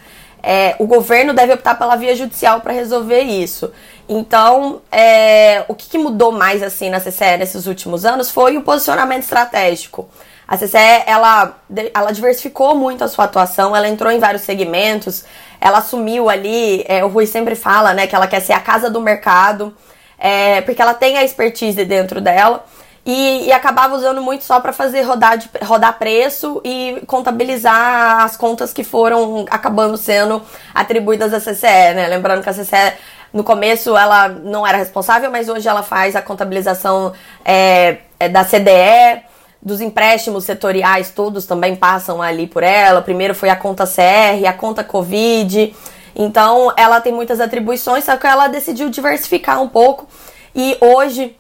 É, 0.47 0.77
o 0.79 0.87
governo 0.87 1.33
deve 1.33 1.55
optar 1.55 1.75
pela 1.79 1.97
via 1.97 2.15
judicial 2.15 2.61
para 2.61 2.73
resolver 2.75 3.23
isso. 3.23 3.73
Então, 4.07 4.83
é, 4.93 5.65
o 5.69 5.75
que, 5.75 5.89
que, 5.89 5.97
mudou 5.97 6.31
mais 6.31 6.63
assim 6.63 6.91
na 6.91 7.01
CCE 7.01 7.39
nesses 7.39 7.67
últimos 7.67 8.05
anos 8.05 8.31
foi 8.31 8.59
o 8.59 8.63
posicionamento 8.63 9.23
estratégico. 9.23 10.07
A 10.47 10.59
CCE 10.59 11.05
ela, 11.07 11.57
ela 11.95 12.13
diversificou 12.13 12.75
muito 12.75 13.03
a 13.03 13.09
sua 13.09 13.25
atuação, 13.25 13.75
ela 13.75 13.89
entrou 13.89 14.13
em 14.13 14.19
vários 14.19 14.43
segmentos, 14.43 15.25
ela 15.59 15.79
assumiu 15.79 16.29
ali, 16.29 16.85
é, 16.87 17.03
o 17.03 17.09
Rui 17.09 17.25
sempre 17.27 17.55
fala, 17.55 17.95
né, 17.95 18.07
que 18.07 18.15
ela 18.15 18.27
quer 18.27 18.41
ser 18.41 18.53
a 18.53 18.61
casa 18.61 18.91
do 18.91 19.01
mercado, 19.01 19.75
é, 20.19 20.61
porque 20.61 20.83
ela 20.83 20.93
tem 20.93 21.17
a 21.17 21.25
expertise 21.25 21.83
dentro 21.87 22.21
dela 22.21 22.67
e, 23.07 23.47
e 23.47 23.53
acabava 23.53 23.95
usando 23.95 24.23
muito 24.23 24.45
só 24.45 24.61
para 24.61 24.73
fazer 24.73 25.03
rodar, 25.03 25.37
de, 25.37 25.51
rodar 25.63 25.99
preço 25.99 26.61
e 26.65 27.03
contabilizar 27.07 28.23
as 28.23 28.37
contas 28.37 28.73
que 28.73 28.83
foram 28.83 29.45
acabando 29.51 29.97
sendo 29.97 30.41
atribuídas 30.75 31.35
à 31.35 31.39
CCE, 31.41 31.95
né? 31.95 32.09
Lembrando 32.09 32.43
que 32.43 32.49
a 32.49 32.55
CCE 32.55 32.95
no 33.33 33.45
começo 33.45 33.97
ela 33.97 34.29
não 34.29 34.67
era 34.67 34.79
responsável, 34.79 35.31
mas 35.31 35.49
hoje 35.49 35.69
ela 35.69 35.83
faz 35.83 36.17
a 36.17 36.23
contabilização 36.23 37.13
é, 37.45 37.99
é 38.19 38.29
da 38.29 38.45
CDE, 38.45 39.23
dos 39.61 39.81
empréstimos 39.81 40.45
setoriais, 40.45 41.11
todos 41.11 41.45
também 41.45 41.77
passam 41.77 42.23
ali 42.23 42.47
por 42.47 42.63
ela. 42.63 43.03
Primeiro 43.03 43.35
foi 43.35 43.51
a 43.51 43.57
conta 43.57 43.85
CR, 43.87 44.47
a 44.49 44.53
conta 44.53 44.83
Covid. 44.83 45.75
Então 46.17 46.73
ela 46.77 47.01
tem 47.01 47.13
muitas 47.13 47.41
atribuições, 47.41 48.05
só 48.05 48.17
que 48.17 48.27
ela 48.27 48.47
decidiu 48.47 48.89
diversificar 48.89 49.61
um 49.61 49.69
pouco 49.69 50.07
e 50.55 50.79
hoje 50.81 51.37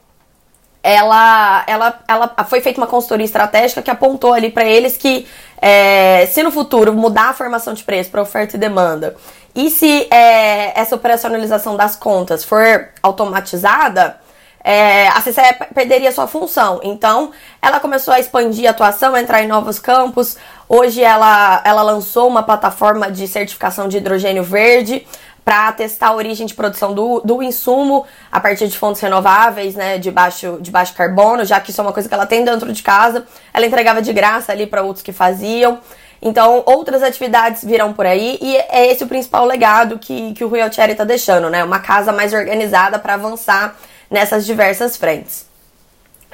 ela, 0.84 1.64
ela, 1.66 1.98
ela 2.06 2.34
foi 2.46 2.60
feita 2.60 2.78
uma 2.78 2.86
consultoria 2.86 3.24
estratégica 3.24 3.80
que 3.80 3.90
apontou 3.90 4.34
ali 4.34 4.50
para 4.50 4.64
eles 4.64 4.96
que 4.96 5.26
é, 5.60 6.26
se 6.26 6.42
no 6.42 6.52
futuro 6.52 6.92
mudar 6.92 7.30
a 7.30 7.32
formação 7.32 7.72
de 7.72 7.82
preço 7.82 8.10
para 8.10 8.20
oferta 8.20 8.56
e 8.56 8.58
demanda 8.60 9.16
e 9.54 9.70
se 9.70 10.06
é, 10.10 10.78
essa 10.78 10.94
operacionalização 10.94 11.76
das 11.76 11.96
contas 11.96 12.44
for 12.44 12.88
automatizada, 13.02 14.20
é, 14.64 15.08
a 15.08 15.20
CCE 15.20 15.74
perderia 15.74 16.10
sua 16.10 16.26
função. 16.26 16.80
Então, 16.82 17.30
ela 17.62 17.78
começou 17.78 18.12
a 18.12 18.18
expandir 18.18 18.66
a 18.66 18.70
atuação, 18.70 19.16
entrar 19.16 19.42
em 19.42 19.46
novos 19.46 19.78
campos. 19.78 20.36
Hoje, 20.68 21.02
ela, 21.02 21.62
ela 21.64 21.82
lançou 21.82 22.26
uma 22.26 22.42
plataforma 22.42 23.10
de 23.10 23.28
certificação 23.28 23.86
de 23.86 23.98
hidrogênio 23.98 24.42
verde, 24.42 25.06
para 25.44 25.70
testar 25.72 26.08
a 26.08 26.14
origem 26.14 26.46
de 26.46 26.54
produção 26.54 26.94
do, 26.94 27.20
do 27.20 27.42
insumo 27.42 28.06
a 28.32 28.40
partir 28.40 28.66
de 28.66 28.78
fontes 28.78 29.00
renováveis, 29.02 29.74
né, 29.74 29.98
de 29.98 30.10
baixo, 30.10 30.58
de 30.60 30.70
baixo 30.70 30.94
carbono, 30.94 31.44
já 31.44 31.60
que 31.60 31.70
isso 31.70 31.80
é 31.80 31.84
uma 31.84 31.92
coisa 31.92 32.08
que 32.08 32.14
ela 32.14 32.26
tem 32.26 32.44
dentro 32.44 32.72
de 32.72 32.82
casa. 32.82 33.26
Ela 33.52 33.66
entregava 33.66 34.00
de 34.00 34.12
graça 34.12 34.52
ali 34.52 34.66
para 34.66 34.82
outros 34.82 35.02
que 35.02 35.12
faziam. 35.12 35.78
Então, 36.22 36.62
outras 36.64 37.02
atividades 37.02 37.62
virão 37.62 37.92
por 37.92 38.06
aí 38.06 38.38
e 38.40 38.56
é 38.56 38.90
esse 38.90 39.04
o 39.04 39.06
principal 39.06 39.44
legado 39.44 39.98
que, 39.98 40.32
que 40.32 40.42
o 40.42 40.48
Rui 40.48 40.62
Altieri 40.62 40.92
está 40.92 41.04
deixando, 41.04 41.50
né? 41.50 41.62
Uma 41.62 41.80
casa 41.80 42.12
mais 42.12 42.32
organizada 42.32 42.98
para 42.98 43.12
avançar 43.12 43.76
nessas 44.10 44.46
diversas 44.46 44.96
frentes. 44.96 45.46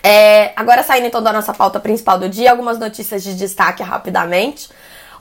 É, 0.02 0.52
agora, 0.54 0.84
saindo 0.84 1.08
então 1.08 1.20
da 1.20 1.32
nossa 1.32 1.52
pauta 1.52 1.80
principal 1.80 2.18
do 2.18 2.28
dia, 2.28 2.52
algumas 2.52 2.78
notícias 2.78 3.24
de 3.24 3.34
destaque 3.34 3.82
rapidamente. 3.82 4.70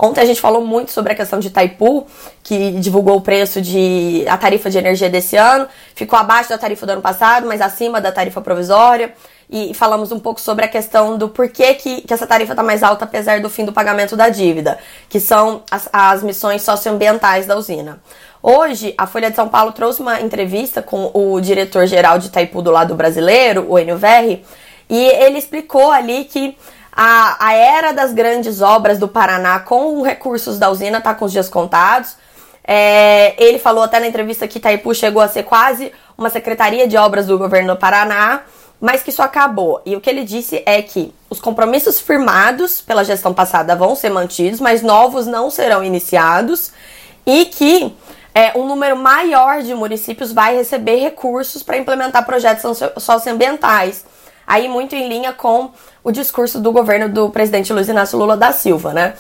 Ontem 0.02 0.22
a 0.22 0.26
gente 0.26 0.40
falou 0.40 0.66
muito 0.66 0.92
sobre 0.92 1.12
a 1.12 1.16
questão 1.16 1.40
de 1.40 1.50
Itaipu, 1.50 2.08
que 2.42 2.72
divulgou 2.80 3.18
o 3.18 3.22
preço 3.22 3.62
de 3.62 4.24
a 4.30 4.38
tarifa 4.38 4.70
de 4.70 4.78
energia 4.78 5.10
desse 5.10 5.36
ano, 5.36 5.68
ficou 5.94 6.18
abaixo 6.18 6.50
da 6.50 6.58
tarifa 6.58 6.86
do 6.86 6.94
ano 6.94 7.02
passado, 7.02 7.46
mas 7.46 7.60
acima 7.60 8.00
da 8.00 8.10
tarifa 8.10 8.40
provisória. 8.40 9.14
E 9.52 9.74
falamos 9.74 10.12
um 10.12 10.20
pouco 10.20 10.40
sobre 10.40 10.64
a 10.64 10.68
questão 10.68 11.18
do 11.18 11.28
porquê 11.28 11.74
que, 11.74 12.02
que 12.02 12.14
essa 12.14 12.26
tarifa 12.26 12.54
está 12.54 12.64
mais 12.64 12.82
alta 12.82 13.04
apesar 13.04 13.42
do 13.42 13.50
fim 13.50 13.66
do 13.66 13.74
pagamento 13.74 14.16
da 14.16 14.30
dívida, 14.30 14.78
que 15.10 15.20
são 15.20 15.64
as, 15.70 15.90
as 15.92 16.24
missões 16.24 16.62
socioambientais 16.62 17.46
da 17.46 17.58
usina. 17.58 18.00
Hoje, 18.42 18.94
a 18.98 19.06
Folha 19.06 19.30
de 19.30 19.36
São 19.36 19.50
Paulo 19.50 19.74
trouxe 19.74 20.02
uma 20.02 20.22
entrevista 20.22 20.82
com 20.82 21.12
o 21.14 21.42
diretor-geral 21.42 22.20
de 22.20 22.28
Itaipu 22.28 22.62
do 22.62 22.72
lado 22.72 22.96
brasileiro, 22.96 23.66
o 23.68 23.78
Enio 23.78 23.98
Verri, 23.98 24.46
e 24.90 24.98
ele 24.98 25.40
explicou 25.40 25.92
ali 25.92 26.24
que 26.26 26.56
a, 27.02 27.38
a 27.40 27.54
era 27.54 27.94
das 27.94 28.12
grandes 28.12 28.62
obras 28.62 29.00
do 29.00 29.08
Paraná 29.08 29.58
com 29.62 30.02
recursos 30.02 30.60
da 30.60 30.70
usina 30.70 30.98
está 30.98 31.16
com 31.16 31.24
os 31.24 31.32
dias 31.32 31.48
contados. 31.48 32.18
É, 32.62 33.42
ele 33.42 33.58
falou 33.58 33.84
até 33.84 34.02
na 34.02 34.08
entrevista 34.08 34.46
que 34.50 34.58
Itaipu 34.58 34.94
chegou 34.94 35.22
a 35.22 35.30
ser 35.30 35.44
quase 35.44 35.94
uma 36.18 36.30
secretaria 36.30 36.86
de 36.90 36.98
obras 36.98 37.26
do 37.26 37.38
governo 37.38 37.74
do 37.74 37.80
Paraná, 37.80 38.42
mas 38.82 39.02
que 39.02 39.12
isso 39.12 39.22
acabou. 39.22 39.82
E 39.86 39.96
o 39.96 40.02
que 40.02 40.10
ele 40.10 40.26
disse 40.26 40.62
é 40.66 40.82
que 40.82 41.16
os 41.30 41.40
compromissos 41.40 42.02
firmados 42.02 42.82
pela 42.82 43.06
gestão 43.06 43.34
passada 43.34 43.78
vão 43.78 43.96
ser 43.96 44.10
mantidos, 44.10 44.60
mas 44.60 44.82
novos 44.82 45.26
não 45.26 45.50
serão 45.50 45.82
iniciados 45.82 46.74
e 47.26 47.46
que 47.46 47.96
é, 48.36 48.52
um 48.58 48.68
número 48.68 48.98
maior 48.98 49.62
de 49.62 49.74
municípios 49.74 50.34
vai 50.34 50.54
receber 50.54 50.98
recursos 50.98 51.64
para 51.64 51.78
implementar 51.78 52.26
projetos 52.26 52.78
socioambientais 52.98 54.04
aí 54.50 54.68
muito 54.68 54.96
em 54.96 55.08
linha 55.08 55.32
com 55.32 55.70
o 56.04 56.12
discurso 56.12 56.60
do 56.60 56.72
governo 56.72 57.08
do 57.08 57.30
presidente 57.30 57.72
Luiz 57.72 57.88
Inácio 57.88 58.18
Lula 58.18 58.36
da 58.36 58.52
Silva, 58.52 58.92
né? 58.92 59.14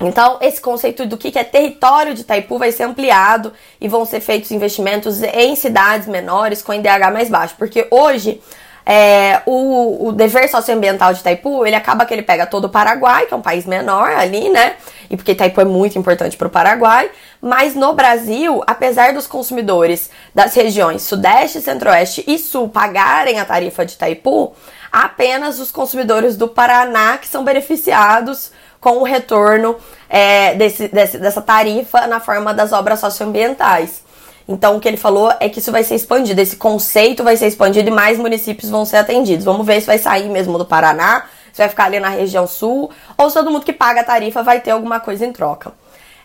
Então, 0.00 0.38
esse 0.40 0.58
conceito 0.58 1.04
do 1.04 1.18
que 1.18 1.38
é 1.38 1.44
território 1.44 2.14
de 2.14 2.22
Itaipu 2.22 2.58
vai 2.58 2.72
ser 2.72 2.84
ampliado 2.84 3.52
e 3.78 3.86
vão 3.86 4.06
ser 4.06 4.20
feitos 4.20 4.50
investimentos 4.50 5.22
em 5.22 5.54
cidades 5.54 6.08
menores 6.08 6.62
com 6.62 6.72
IDH 6.72 7.12
mais 7.12 7.28
baixo, 7.28 7.54
porque 7.58 7.86
hoje 7.90 8.40
é, 8.84 9.42
o, 9.46 10.08
o, 10.08 10.12
dever 10.12 10.48
socioambiental 10.48 11.12
de 11.12 11.20
Itaipu, 11.20 11.64
ele 11.64 11.76
acaba 11.76 12.04
que 12.04 12.12
ele 12.12 12.22
pega 12.22 12.46
todo 12.46 12.64
o 12.64 12.68
Paraguai, 12.68 13.26
que 13.26 13.34
é 13.34 13.36
um 13.36 13.42
país 13.42 13.64
menor 13.64 14.10
ali, 14.10 14.48
né? 14.48 14.74
E 15.08 15.16
porque 15.16 15.32
Itaipu 15.32 15.60
é 15.60 15.64
muito 15.64 15.98
importante 15.98 16.36
para 16.36 16.48
o 16.48 16.50
Paraguai. 16.50 17.10
Mas 17.40 17.74
no 17.74 17.92
Brasil, 17.92 18.62
apesar 18.66 19.12
dos 19.12 19.26
consumidores 19.26 20.10
das 20.34 20.54
regiões 20.54 21.02
Sudeste, 21.02 21.60
Centro-Oeste 21.60 22.24
e 22.26 22.38
Sul 22.38 22.68
pagarem 22.68 23.38
a 23.38 23.44
tarifa 23.44 23.84
de 23.84 23.94
Itaipu, 23.94 24.52
apenas 24.90 25.60
os 25.60 25.70
consumidores 25.70 26.36
do 26.36 26.48
Paraná 26.48 27.18
que 27.18 27.28
são 27.28 27.44
beneficiados 27.44 28.50
com 28.80 28.98
o 28.98 29.04
retorno 29.04 29.76
é, 30.08 30.54
desse, 30.54 30.88
desse, 30.88 31.18
dessa 31.18 31.40
tarifa 31.40 32.06
na 32.08 32.18
forma 32.18 32.52
das 32.52 32.72
obras 32.72 32.98
socioambientais. 32.98 34.02
Então, 34.48 34.76
o 34.76 34.80
que 34.80 34.88
ele 34.88 34.96
falou 34.96 35.32
é 35.40 35.48
que 35.48 35.58
isso 35.58 35.70
vai 35.70 35.84
ser 35.84 35.94
expandido, 35.94 36.40
esse 36.40 36.56
conceito 36.56 37.22
vai 37.22 37.36
ser 37.36 37.46
expandido 37.46 37.88
e 37.88 37.92
mais 37.92 38.18
municípios 38.18 38.70
vão 38.70 38.84
ser 38.84 38.96
atendidos. 38.96 39.44
Vamos 39.44 39.66
ver 39.66 39.80
se 39.80 39.86
vai 39.86 39.98
sair 39.98 40.28
mesmo 40.28 40.58
do 40.58 40.64
Paraná, 40.64 41.26
se 41.52 41.58
vai 41.58 41.68
ficar 41.68 41.84
ali 41.84 42.00
na 42.00 42.08
região 42.08 42.46
sul, 42.46 42.90
ou 43.16 43.28
se 43.28 43.34
todo 43.34 43.50
mundo 43.50 43.64
que 43.64 43.72
paga 43.72 44.00
a 44.00 44.04
tarifa 44.04 44.42
vai 44.42 44.60
ter 44.60 44.72
alguma 44.72 45.00
coisa 45.00 45.24
em 45.24 45.32
troca. 45.32 45.72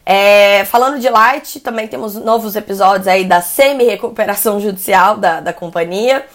É, 0.06 0.64
falando 0.66 1.00
de 1.00 1.10
Light, 1.10 1.60
também 1.60 1.86
temos 1.86 2.16
novos 2.16 2.56
episódios 2.56 3.08
aí 3.08 3.26
da 3.26 3.42
semi-recuperação 3.42 4.60
judicial 4.60 5.18
da, 5.18 5.42
da 5.42 5.52
companhia. 5.52 6.26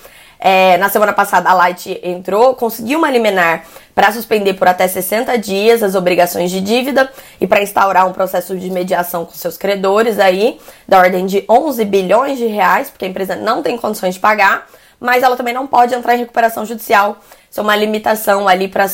É, 0.45 0.77
na 0.79 0.89
semana 0.89 1.13
passada, 1.13 1.49
a 1.49 1.55
Light 1.55 2.01
entrou, 2.03 2.57
conseguiu 2.57 2.99
uma 2.99 3.09
liminar 3.09 3.65
para 3.95 4.11
suspender 4.11 4.55
por 4.55 4.67
até 4.67 4.89
60 4.89 5.39
dias 5.39 5.85
as 5.85 5.95
obrigações 5.95 6.51
de 6.51 6.61
dívida 6.61 7.09
e 7.41 7.47
para 7.47 7.63
instaurar 7.63 8.09
um 8.09 8.13
processo 8.13 8.57
de 8.57 8.69
mediação 8.69 9.25
com 9.25 9.35
seus 9.35 9.57
credores 9.57 10.19
aí, 10.19 10.59
da 10.89 10.99
ordem 10.99 11.27
de 11.27 11.45
11 11.49 11.85
bilhões 11.85 12.39
de 12.39 12.47
reais, 12.47 12.91
porque 12.91 13.05
a 13.05 13.09
empresa 13.09 13.37
não 13.37 13.63
tem 13.63 13.79
condições 13.79 14.15
de 14.15 14.21
pagar, 14.21 14.67
mas 14.99 15.23
ela 15.23 15.37
também 15.37 15.55
não 15.55 15.69
pode 15.69 15.95
entrar 15.95 16.17
em 16.17 16.19
recuperação 16.19 16.67
judicial. 16.67 17.19
Isso 17.49 17.61
é 17.61 17.63
uma 17.63 17.77
limitação 17.77 18.49
ali 18.49 18.67
para 18.67 18.87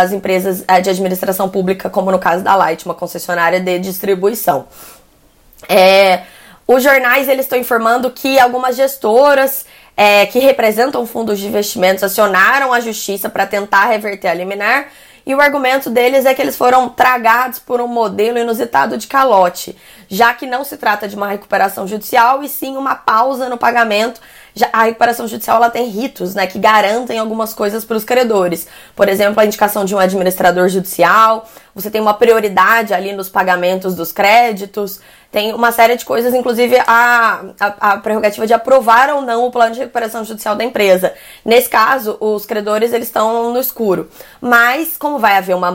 as 0.00 0.12
empresas 0.12 0.62
é, 0.68 0.82
de 0.82 0.90
administração 0.90 1.48
pública, 1.48 1.88
como 1.88 2.10
no 2.10 2.18
caso 2.18 2.44
da 2.44 2.54
Light, 2.54 2.84
uma 2.84 2.94
concessionária 2.94 3.58
de 3.58 3.78
distribuição. 3.78 4.66
É, 5.66 6.24
os 6.66 6.82
jornais 6.82 7.28
eles 7.28 7.46
estão 7.46 7.58
informando 7.58 8.10
que 8.10 8.38
algumas 8.38 8.76
gestoras 8.76 9.64
é, 10.02 10.24
que 10.24 10.38
representam 10.38 11.06
fundos 11.06 11.38
de 11.38 11.46
investimentos 11.46 12.02
acionaram 12.02 12.72
a 12.72 12.80
justiça 12.80 13.28
para 13.28 13.46
tentar 13.46 13.84
reverter 13.84 14.28
a 14.28 14.34
liminar. 14.34 14.86
E 15.26 15.34
o 15.34 15.40
argumento 15.42 15.90
deles 15.90 16.24
é 16.24 16.32
que 16.32 16.40
eles 16.40 16.56
foram 16.56 16.88
tragados 16.88 17.58
por 17.58 17.82
um 17.82 17.86
modelo 17.86 18.38
inusitado 18.38 18.96
de 18.96 19.06
calote, 19.06 19.76
já 20.08 20.32
que 20.32 20.46
não 20.46 20.64
se 20.64 20.78
trata 20.78 21.06
de 21.06 21.14
uma 21.14 21.28
recuperação 21.28 21.86
judicial 21.86 22.42
e 22.42 22.48
sim 22.48 22.78
uma 22.78 22.94
pausa 22.94 23.50
no 23.50 23.58
pagamento 23.58 24.22
a 24.72 24.84
recuperação 24.84 25.28
judicial 25.28 25.56
ela 25.56 25.70
tem 25.70 25.88
ritos, 25.88 26.34
né, 26.34 26.46
que 26.46 26.58
garantem 26.58 27.18
algumas 27.18 27.54
coisas 27.54 27.84
para 27.84 27.96
os 27.96 28.04
credores. 28.04 28.66
Por 28.96 29.08
exemplo, 29.08 29.40
a 29.40 29.44
indicação 29.44 29.84
de 29.84 29.94
um 29.94 29.98
administrador 29.98 30.68
judicial, 30.68 31.48
você 31.74 31.90
tem 31.90 32.00
uma 32.00 32.14
prioridade 32.14 32.92
ali 32.92 33.12
nos 33.12 33.28
pagamentos 33.28 33.94
dos 33.94 34.10
créditos, 34.12 35.00
tem 35.30 35.54
uma 35.54 35.70
série 35.70 35.96
de 35.96 36.04
coisas, 36.04 36.34
inclusive 36.34 36.76
a, 36.86 37.44
a, 37.60 37.92
a, 37.92 37.96
prerrogativa 37.98 38.46
de 38.46 38.52
aprovar 38.52 39.10
ou 39.10 39.22
não 39.22 39.46
o 39.46 39.50
plano 39.50 39.72
de 39.72 39.80
recuperação 39.80 40.24
judicial 40.24 40.56
da 40.56 40.64
empresa. 40.64 41.14
Nesse 41.44 41.68
caso, 41.68 42.16
os 42.20 42.44
credores 42.44 42.92
eles 42.92 43.06
estão 43.06 43.52
no 43.52 43.60
escuro. 43.60 44.10
Mas, 44.40 44.96
como 44.96 45.20
vai 45.20 45.36
haver 45.36 45.54
uma, 45.54 45.72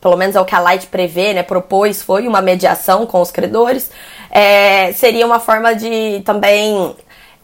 pelo 0.00 0.16
menos 0.16 0.36
é 0.36 0.40
o 0.40 0.44
que 0.44 0.54
a 0.54 0.60
Light 0.60 0.86
prevê, 0.88 1.32
né, 1.32 1.42
propôs, 1.42 2.02
foi 2.02 2.28
uma 2.28 2.42
mediação 2.42 3.06
com 3.06 3.22
os 3.22 3.30
credores, 3.30 3.90
é, 4.30 4.92
seria 4.92 5.24
uma 5.24 5.40
forma 5.40 5.74
de 5.74 6.20
também 6.26 6.94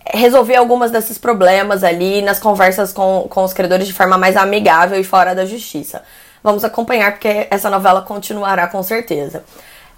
resolver 0.06 0.56
algumas 0.56 0.90
desses 0.90 1.16
problemas 1.16 1.82
ali 1.82 2.20
nas 2.20 2.38
conversas 2.38 2.92
com, 2.92 3.26
com 3.30 3.42
os 3.42 3.54
credores 3.54 3.86
de 3.86 3.94
forma 3.94 4.18
mais 4.18 4.36
amigável 4.36 5.00
e 5.00 5.04
fora 5.04 5.34
da 5.34 5.46
justiça. 5.46 6.02
Vamos 6.42 6.62
acompanhar 6.62 7.12
porque 7.12 7.46
essa 7.50 7.70
novela 7.70 8.02
continuará 8.02 8.66
com 8.66 8.82
certeza. 8.82 9.42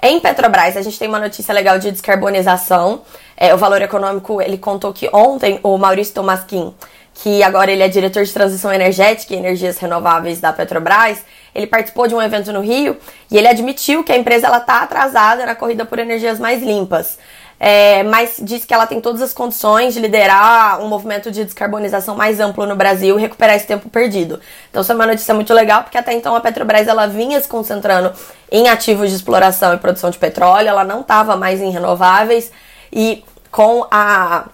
Em 0.08 0.20
Petrobras, 0.20 0.76
a 0.76 0.82
gente 0.82 1.00
tem 1.00 1.08
uma 1.08 1.18
notícia 1.18 1.52
legal 1.52 1.80
de 1.80 1.90
descarbonização. 1.90 3.02
É, 3.36 3.52
o 3.52 3.58
Valor 3.58 3.82
Econômico, 3.82 4.40
ele 4.40 4.56
contou 4.56 4.92
que 4.92 5.10
ontem 5.12 5.58
o 5.64 5.76
Maurício 5.76 6.14
Tomasquim, 6.14 6.72
que 7.12 7.42
agora 7.42 7.72
ele 7.72 7.82
é 7.82 7.88
diretor 7.88 8.22
de 8.22 8.32
transição 8.32 8.72
energética 8.72 9.34
e 9.34 9.36
energias 9.36 9.78
renováveis 9.78 10.40
da 10.40 10.52
Petrobras, 10.52 11.24
ele 11.52 11.66
participou 11.66 12.06
de 12.06 12.14
um 12.14 12.22
evento 12.22 12.52
no 12.52 12.60
Rio 12.60 12.96
e 13.28 13.36
ele 13.36 13.48
admitiu 13.48 14.04
que 14.04 14.12
a 14.12 14.16
empresa 14.16 14.46
está 14.56 14.82
atrasada 14.82 15.44
na 15.44 15.56
corrida 15.56 15.84
por 15.84 15.98
energias 15.98 16.38
mais 16.38 16.62
limpas 16.62 17.18
é, 17.58 18.02
mas 18.02 18.36
diz 18.40 18.64
que 18.64 18.74
ela 18.74 18.86
tem 18.86 19.00
todas 19.00 19.22
as 19.22 19.32
condições 19.32 19.94
de 19.94 20.00
liderar 20.00 20.80
um 20.82 20.88
movimento 20.88 21.30
de 21.30 21.44
descarbonização 21.44 22.14
mais 22.14 22.38
amplo 22.38 22.66
no 22.66 22.76
Brasil 22.76 23.18
e 23.18 23.22
recuperar 23.22 23.56
esse 23.56 23.66
tempo 23.66 23.88
perdido. 23.88 24.40
Então, 24.70 24.82
isso 24.82 24.92
é 24.92 24.94
uma 24.94 25.06
notícia 25.06 25.32
muito 25.34 25.54
legal, 25.54 25.82
porque 25.82 25.96
até 25.96 26.12
então 26.12 26.36
a 26.36 26.40
Petrobras 26.40 26.86
ela 26.86 27.06
vinha 27.06 27.40
se 27.40 27.48
concentrando 27.48 28.12
em 28.52 28.68
ativos 28.68 29.10
de 29.10 29.16
exploração 29.16 29.74
e 29.74 29.78
produção 29.78 30.10
de 30.10 30.18
petróleo, 30.18 30.68
ela 30.68 30.84
não 30.84 31.00
estava 31.00 31.34
mais 31.34 31.60
em 31.60 31.70
renováveis, 31.70 32.52
e 32.92 33.24
com 33.50 33.86
a 33.90 34.46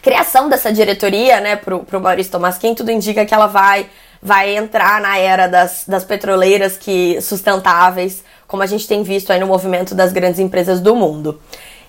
criação 0.00 0.48
dessa 0.48 0.72
diretoria, 0.72 1.40
né, 1.40 1.56
pro, 1.56 1.80
pro 1.80 2.00
Maurício 2.00 2.32
Tomasquim, 2.32 2.74
tudo 2.74 2.90
indica 2.90 3.26
que 3.26 3.34
ela 3.34 3.46
vai, 3.46 3.86
vai 4.22 4.56
entrar 4.56 5.00
na 5.00 5.18
era 5.18 5.46
das, 5.46 5.84
das 5.86 6.04
petroleiras 6.04 6.76
que 6.78 7.20
sustentáveis, 7.20 8.24
como 8.48 8.62
a 8.62 8.66
gente 8.66 8.88
tem 8.88 9.02
visto 9.02 9.30
aí 9.30 9.38
no 9.38 9.46
movimento 9.46 9.94
das 9.94 10.12
grandes 10.12 10.40
empresas 10.40 10.80
do 10.80 10.96
mundo. 10.96 11.40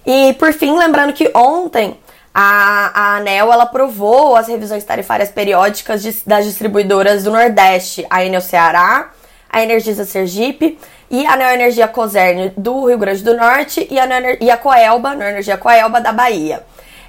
E 0.05 0.33
por 0.33 0.53
fim, 0.53 0.77
lembrando 0.77 1.13
que 1.13 1.31
ontem 1.33 1.97
a, 2.33 2.91
a 2.93 3.15
ANEL 3.17 3.51
ela 3.51 3.63
aprovou 3.63 4.35
as 4.35 4.47
revisões 4.47 4.83
tarifárias 4.83 5.29
periódicas 5.29 6.01
de, 6.01 6.15
das 6.25 6.45
distribuidoras 6.45 7.23
do 7.23 7.31
Nordeste, 7.31 8.05
a 8.09 8.23
Enel 8.23 8.41
Ceará, 8.41 9.11
a 9.49 9.61
Energisa 9.61 10.05
Sergipe 10.05 10.79
e 11.09 11.25
a 11.25 11.35
Neoenergia 11.35 11.87
Coserne 11.87 12.53
do 12.55 12.85
Rio 12.85 12.97
Grande 12.97 13.21
do 13.21 13.35
Norte 13.35 13.85
e 13.91 13.99
a, 13.99 14.05
Neo, 14.05 14.37
e 14.39 14.49
a 14.49 14.55
Coelba, 14.55 15.13
Neoenergia 15.13 15.57
Coelba 15.57 15.99
da 15.99 16.13
Bahia. 16.13 16.63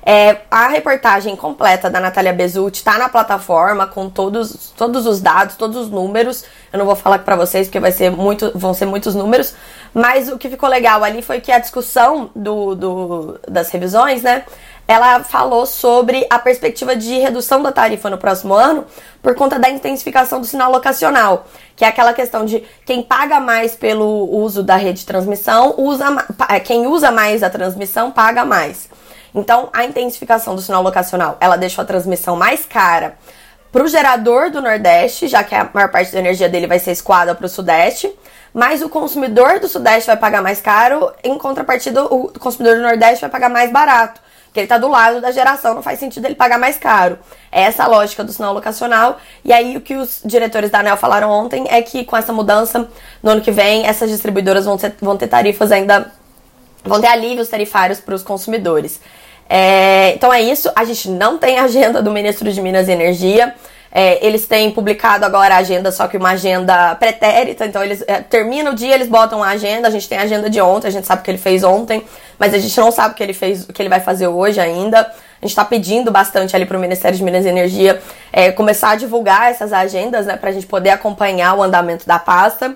É, 0.04 0.38
a 0.50 0.66
reportagem 0.66 1.36
completa 1.36 1.88
da 1.88 2.00
Natália 2.00 2.32
Bezutti 2.32 2.78
está 2.78 2.98
na 2.98 3.08
plataforma 3.08 3.86
com 3.86 4.10
todos, 4.10 4.72
todos 4.76 5.06
os 5.06 5.20
dados, 5.20 5.54
todos 5.54 5.76
os 5.76 5.88
números. 5.88 6.44
Eu 6.72 6.80
não 6.80 6.86
vou 6.86 6.96
falar 6.96 7.20
para 7.20 7.36
vocês 7.36 7.68
porque 7.68 7.78
vai 7.78 7.92
ser 7.92 8.10
muito, 8.10 8.50
vão 8.52 8.74
ser 8.74 8.86
muitos 8.86 9.14
números, 9.14 9.54
mas 9.94 10.28
o 10.28 10.38
que 10.38 10.48
ficou 10.48 10.68
legal 10.68 11.04
ali 11.04 11.22
foi 11.22 11.40
que 11.40 11.52
a 11.52 11.58
discussão 11.58 12.30
do, 12.34 12.74
do, 12.74 13.40
das 13.48 13.70
revisões, 13.70 14.22
né? 14.22 14.44
Ela 14.88 15.22
falou 15.22 15.64
sobre 15.64 16.26
a 16.28 16.38
perspectiva 16.38 16.96
de 16.96 17.18
redução 17.18 17.62
da 17.62 17.70
tarifa 17.70 18.10
no 18.10 18.18
próximo 18.18 18.52
ano 18.54 18.84
por 19.22 19.34
conta 19.34 19.58
da 19.58 19.70
intensificação 19.70 20.40
do 20.40 20.46
sinal 20.46 20.72
locacional, 20.72 21.46
que 21.76 21.84
é 21.84 21.88
aquela 21.88 22.12
questão 22.12 22.44
de 22.44 22.64
quem 22.84 23.02
paga 23.02 23.38
mais 23.38 23.76
pelo 23.76 24.28
uso 24.30 24.62
da 24.62 24.76
rede 24.76 25.00
de 25.00 25.06
transmissão, 25.06 25.74
usa, 25.78 26.06
quem 26.64 26.86
usa 26.86 27.10
mais 27.12 27.42
a 27.42 27.50
transmissão 27.50 28.10
paga 28.10 28.44
mais. 28.44 28.88
Então, 29.34 29.70
a 29.72 29.84
intensificação 29.84 30.54
do 30.54 30.60
sinal 30.60 30.82
locacional, 30.82 31.36
ela 31.40 31.56
deixou 31.56 31.82
a 31.82 31.86
transmissão 31.86 32.36
mais 32.36 32.66
cara 32.66 33.16
para 33.72 33.82
o 33.82 33.88
gerador 33.88 34.50
do 34.50 34.60
Nordeste, 34.60 35.26
já 35.26 35.42
que 35.42 35.54
a 35.54 35.68
maior 35.72 35.90
parte 35.90 36.12
da 36.12 36.18
energia 36.18 36.48
dele 36.48 36.66
vai 36.66 36.78
ser 36.78 36.92
escoada 36.92 37.34
para 37.34 37.46
o 37.46 37.48
Sudeste, 37.48 38.12
mas 38.52 38.82
o 38.82 38.88
consumidor 38.88 39.58
do 39.58 39.66
Sudeste 39.66 40.08
vai 40.08 40.16
pagar 40.16 40.42
mais 40.42 40.60
caro, 40.60 41.10
em 41.24 41.38
contrapartida, 41.38 42.04
o 42.04 42.30
consumidor 42.38 42.76
do 42.76 42.82
Nordeste 42.82 43.22
vai 43.22 43.30
pagar 43.30 43.48
mais 43.48 43.72
barato, 43.72 44.20
porque 44.44 44.60
ele 44.60 44.66
está 44.66 44.76
do 44.76 44.88
lado 44.88 45.22
da 45.22 45.30
geração, 45.30 45.74
não 45.74 45.82
faz 45.82 45.98
sentido 45.98 46.26
ele 46.26 46.34
pagar 46.34 46.58
mais 46.58 46.76
caro. 46.76 47.18
É 47.50 47.62
essa 47.62 47.84
a 47.84 47.86
lógica 47.86 48.22
do 48.22 48.30
sinal 48.30 48.52
locacional. 48.52 49.18
E 49.42 49.50
aí, 49.50 49.78
o 49.78 49.80
que 49.80 49.96
os 49.96 50.20
diretores 50.22 50.70
da 50.70 50.80
ANEL 50.80 50.98
falaram 50.98 51.30
ontem 51.30 51.64
é 51.70 51.80
que 51.80 52.04
com 52.04 52.14
essa 52.14 52.34
mudança, 52.34 52.86
no 53.22 53.30
ano 53.30 53.40
que 53.40 53.50
vem, 53.50 53.86
essas 53.86 54.10
distribuidoras 54.10 54.66
vão 54.66 54.76
ter, 54.76 54.94
vão 55.00 55.16
ter 55.16 55.28
tarifas 55.28 55.72
ainda. 55.72 56.12
vão 56.84 57.00
ter 57.00 57.06
alívios 57.06 57.48
tarifários 57.48 57.98
para 57.98 58.14
os 58.14 58.22
consumidores. 58.22 59.00
É, 59.54 60.14
então 60.14 60.32
é 60.32 60.40
isso. 60.40 60.72
A 60.74 60.82
gente 60.82 61.10
não 61.10 61.36
tem 61.36 61.58
agenda 61.58 62.00
do 62.00 62.10
ministro 62.10 62.50
de 62.50 62.58
Minas 62.62 62.88
e 62.88 62.92
Energia. 62.92 63.54
É, 63.94 64.26
eles 64.26 64.46
têm 64.46 64.70
publicado 64.70 65.26
agora 65.26 65.56
a 65.56 65.58
agenda, 65.58 65.92
só 65.92 66.08
que 66.08 66.16
uma 66.16 66.30
agenda 66.30 66.94
pretérita. 66.94 67.66
Então 67.66 67.84
eles 67.84 68.02
é, 68.06 68.22
termina 68.22 68.70
o 68.70 68.74
dia, 68.74 68.94
eles 68.94 69.08
botam 69.08 69.42
a 69.42 69.48
agenda. 69.48 69.88
A 69.88 69.90
gente 69.90 70.08
tem 70.08 70.16
a 70.16 70.22
agenda 70.22 70.48
de 70.48 70.58
ontem, 70.58 70.88
a 70.88 70.90
gente 70.90 71.06
sabe 71.06 71.20
o 71.20 71.24
que 71.24 71.30
ele 71.30 71.36
fez 71.36 71.62
ontem, 71.62 72.02
mas 72.38 72.54
a 72.54 72.58
gente 72.58 72.80
não 72.80 72.90
sabe 72.90 73.12
o 73.12 73.14
que 73.14 73.22
ele 73.22 73.34
fez, 73.34 73.68
o 73.68 73.74
que 73.74 73.82
ele 73.82 73.90
vai 73.90 74.00
fazer 74.00 74.26
hoje 74.26 74.58
ainda. 74.58 75.00
A 75.00 75.44
gente 75.44 75.50
está 75.50 75.66
pedindo 75.66 76.10
bastante 76.10 76.56
ali 76.56 76.64
para 76.64 76.78
o 76.78 76.80
Ministério 76.80 77.18
de 77.18 77.22
Minas 77.22 77.44
e 77.44 77.48
Energia 77.48 78.00
é, 78.32 78.50
começar 78.52 78.92
a 78.92 78.96
divulgar 78.96 79.50
essas 79.50 79.70
agendas, 79.70 80.24
né, 80.24 80.34
para 80.34 80.48
a 80.48 80.52
gente 80.52 80.66
poder 80.66 80.90
acompanhar 80.90 81.58
o 81.58 81.62
andamento 81.62 82.06
da 82.06 82.18
pasta. 82.18 82.74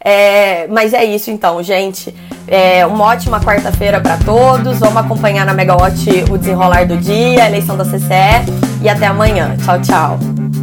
É, 0.00 0.66
mas 0.68 0.92
é 0.92 1.04
isso 1.04 1.30
então, 1.30 1.62
gente. 1.62 2.14
É, 2.46 2.86
uma 2.86 3.04
ótima 3.06 3.40
quarta-feira 3.40 4.00
para 4.00 4.16
todos. 4.18 4.78
Vamos 4.78 4.96
acompanhar 4.98 5.44
na 5.44 5.52
Megawatt 5.52 6.24
o 6.30 6.38
desenrolar 6.38 6.86
do 6.86 6.96
dia, 6.96 7.44
a 7.44 7.46
eleição 7.48 7.76
da 7.76 7.84
CCE 7.84 8.82
e 8.82 8.88
até 8.88 9.06
amanhã. 9.06 9.56
Tchau, 9.64 9.80
tchau. 9.82 10.55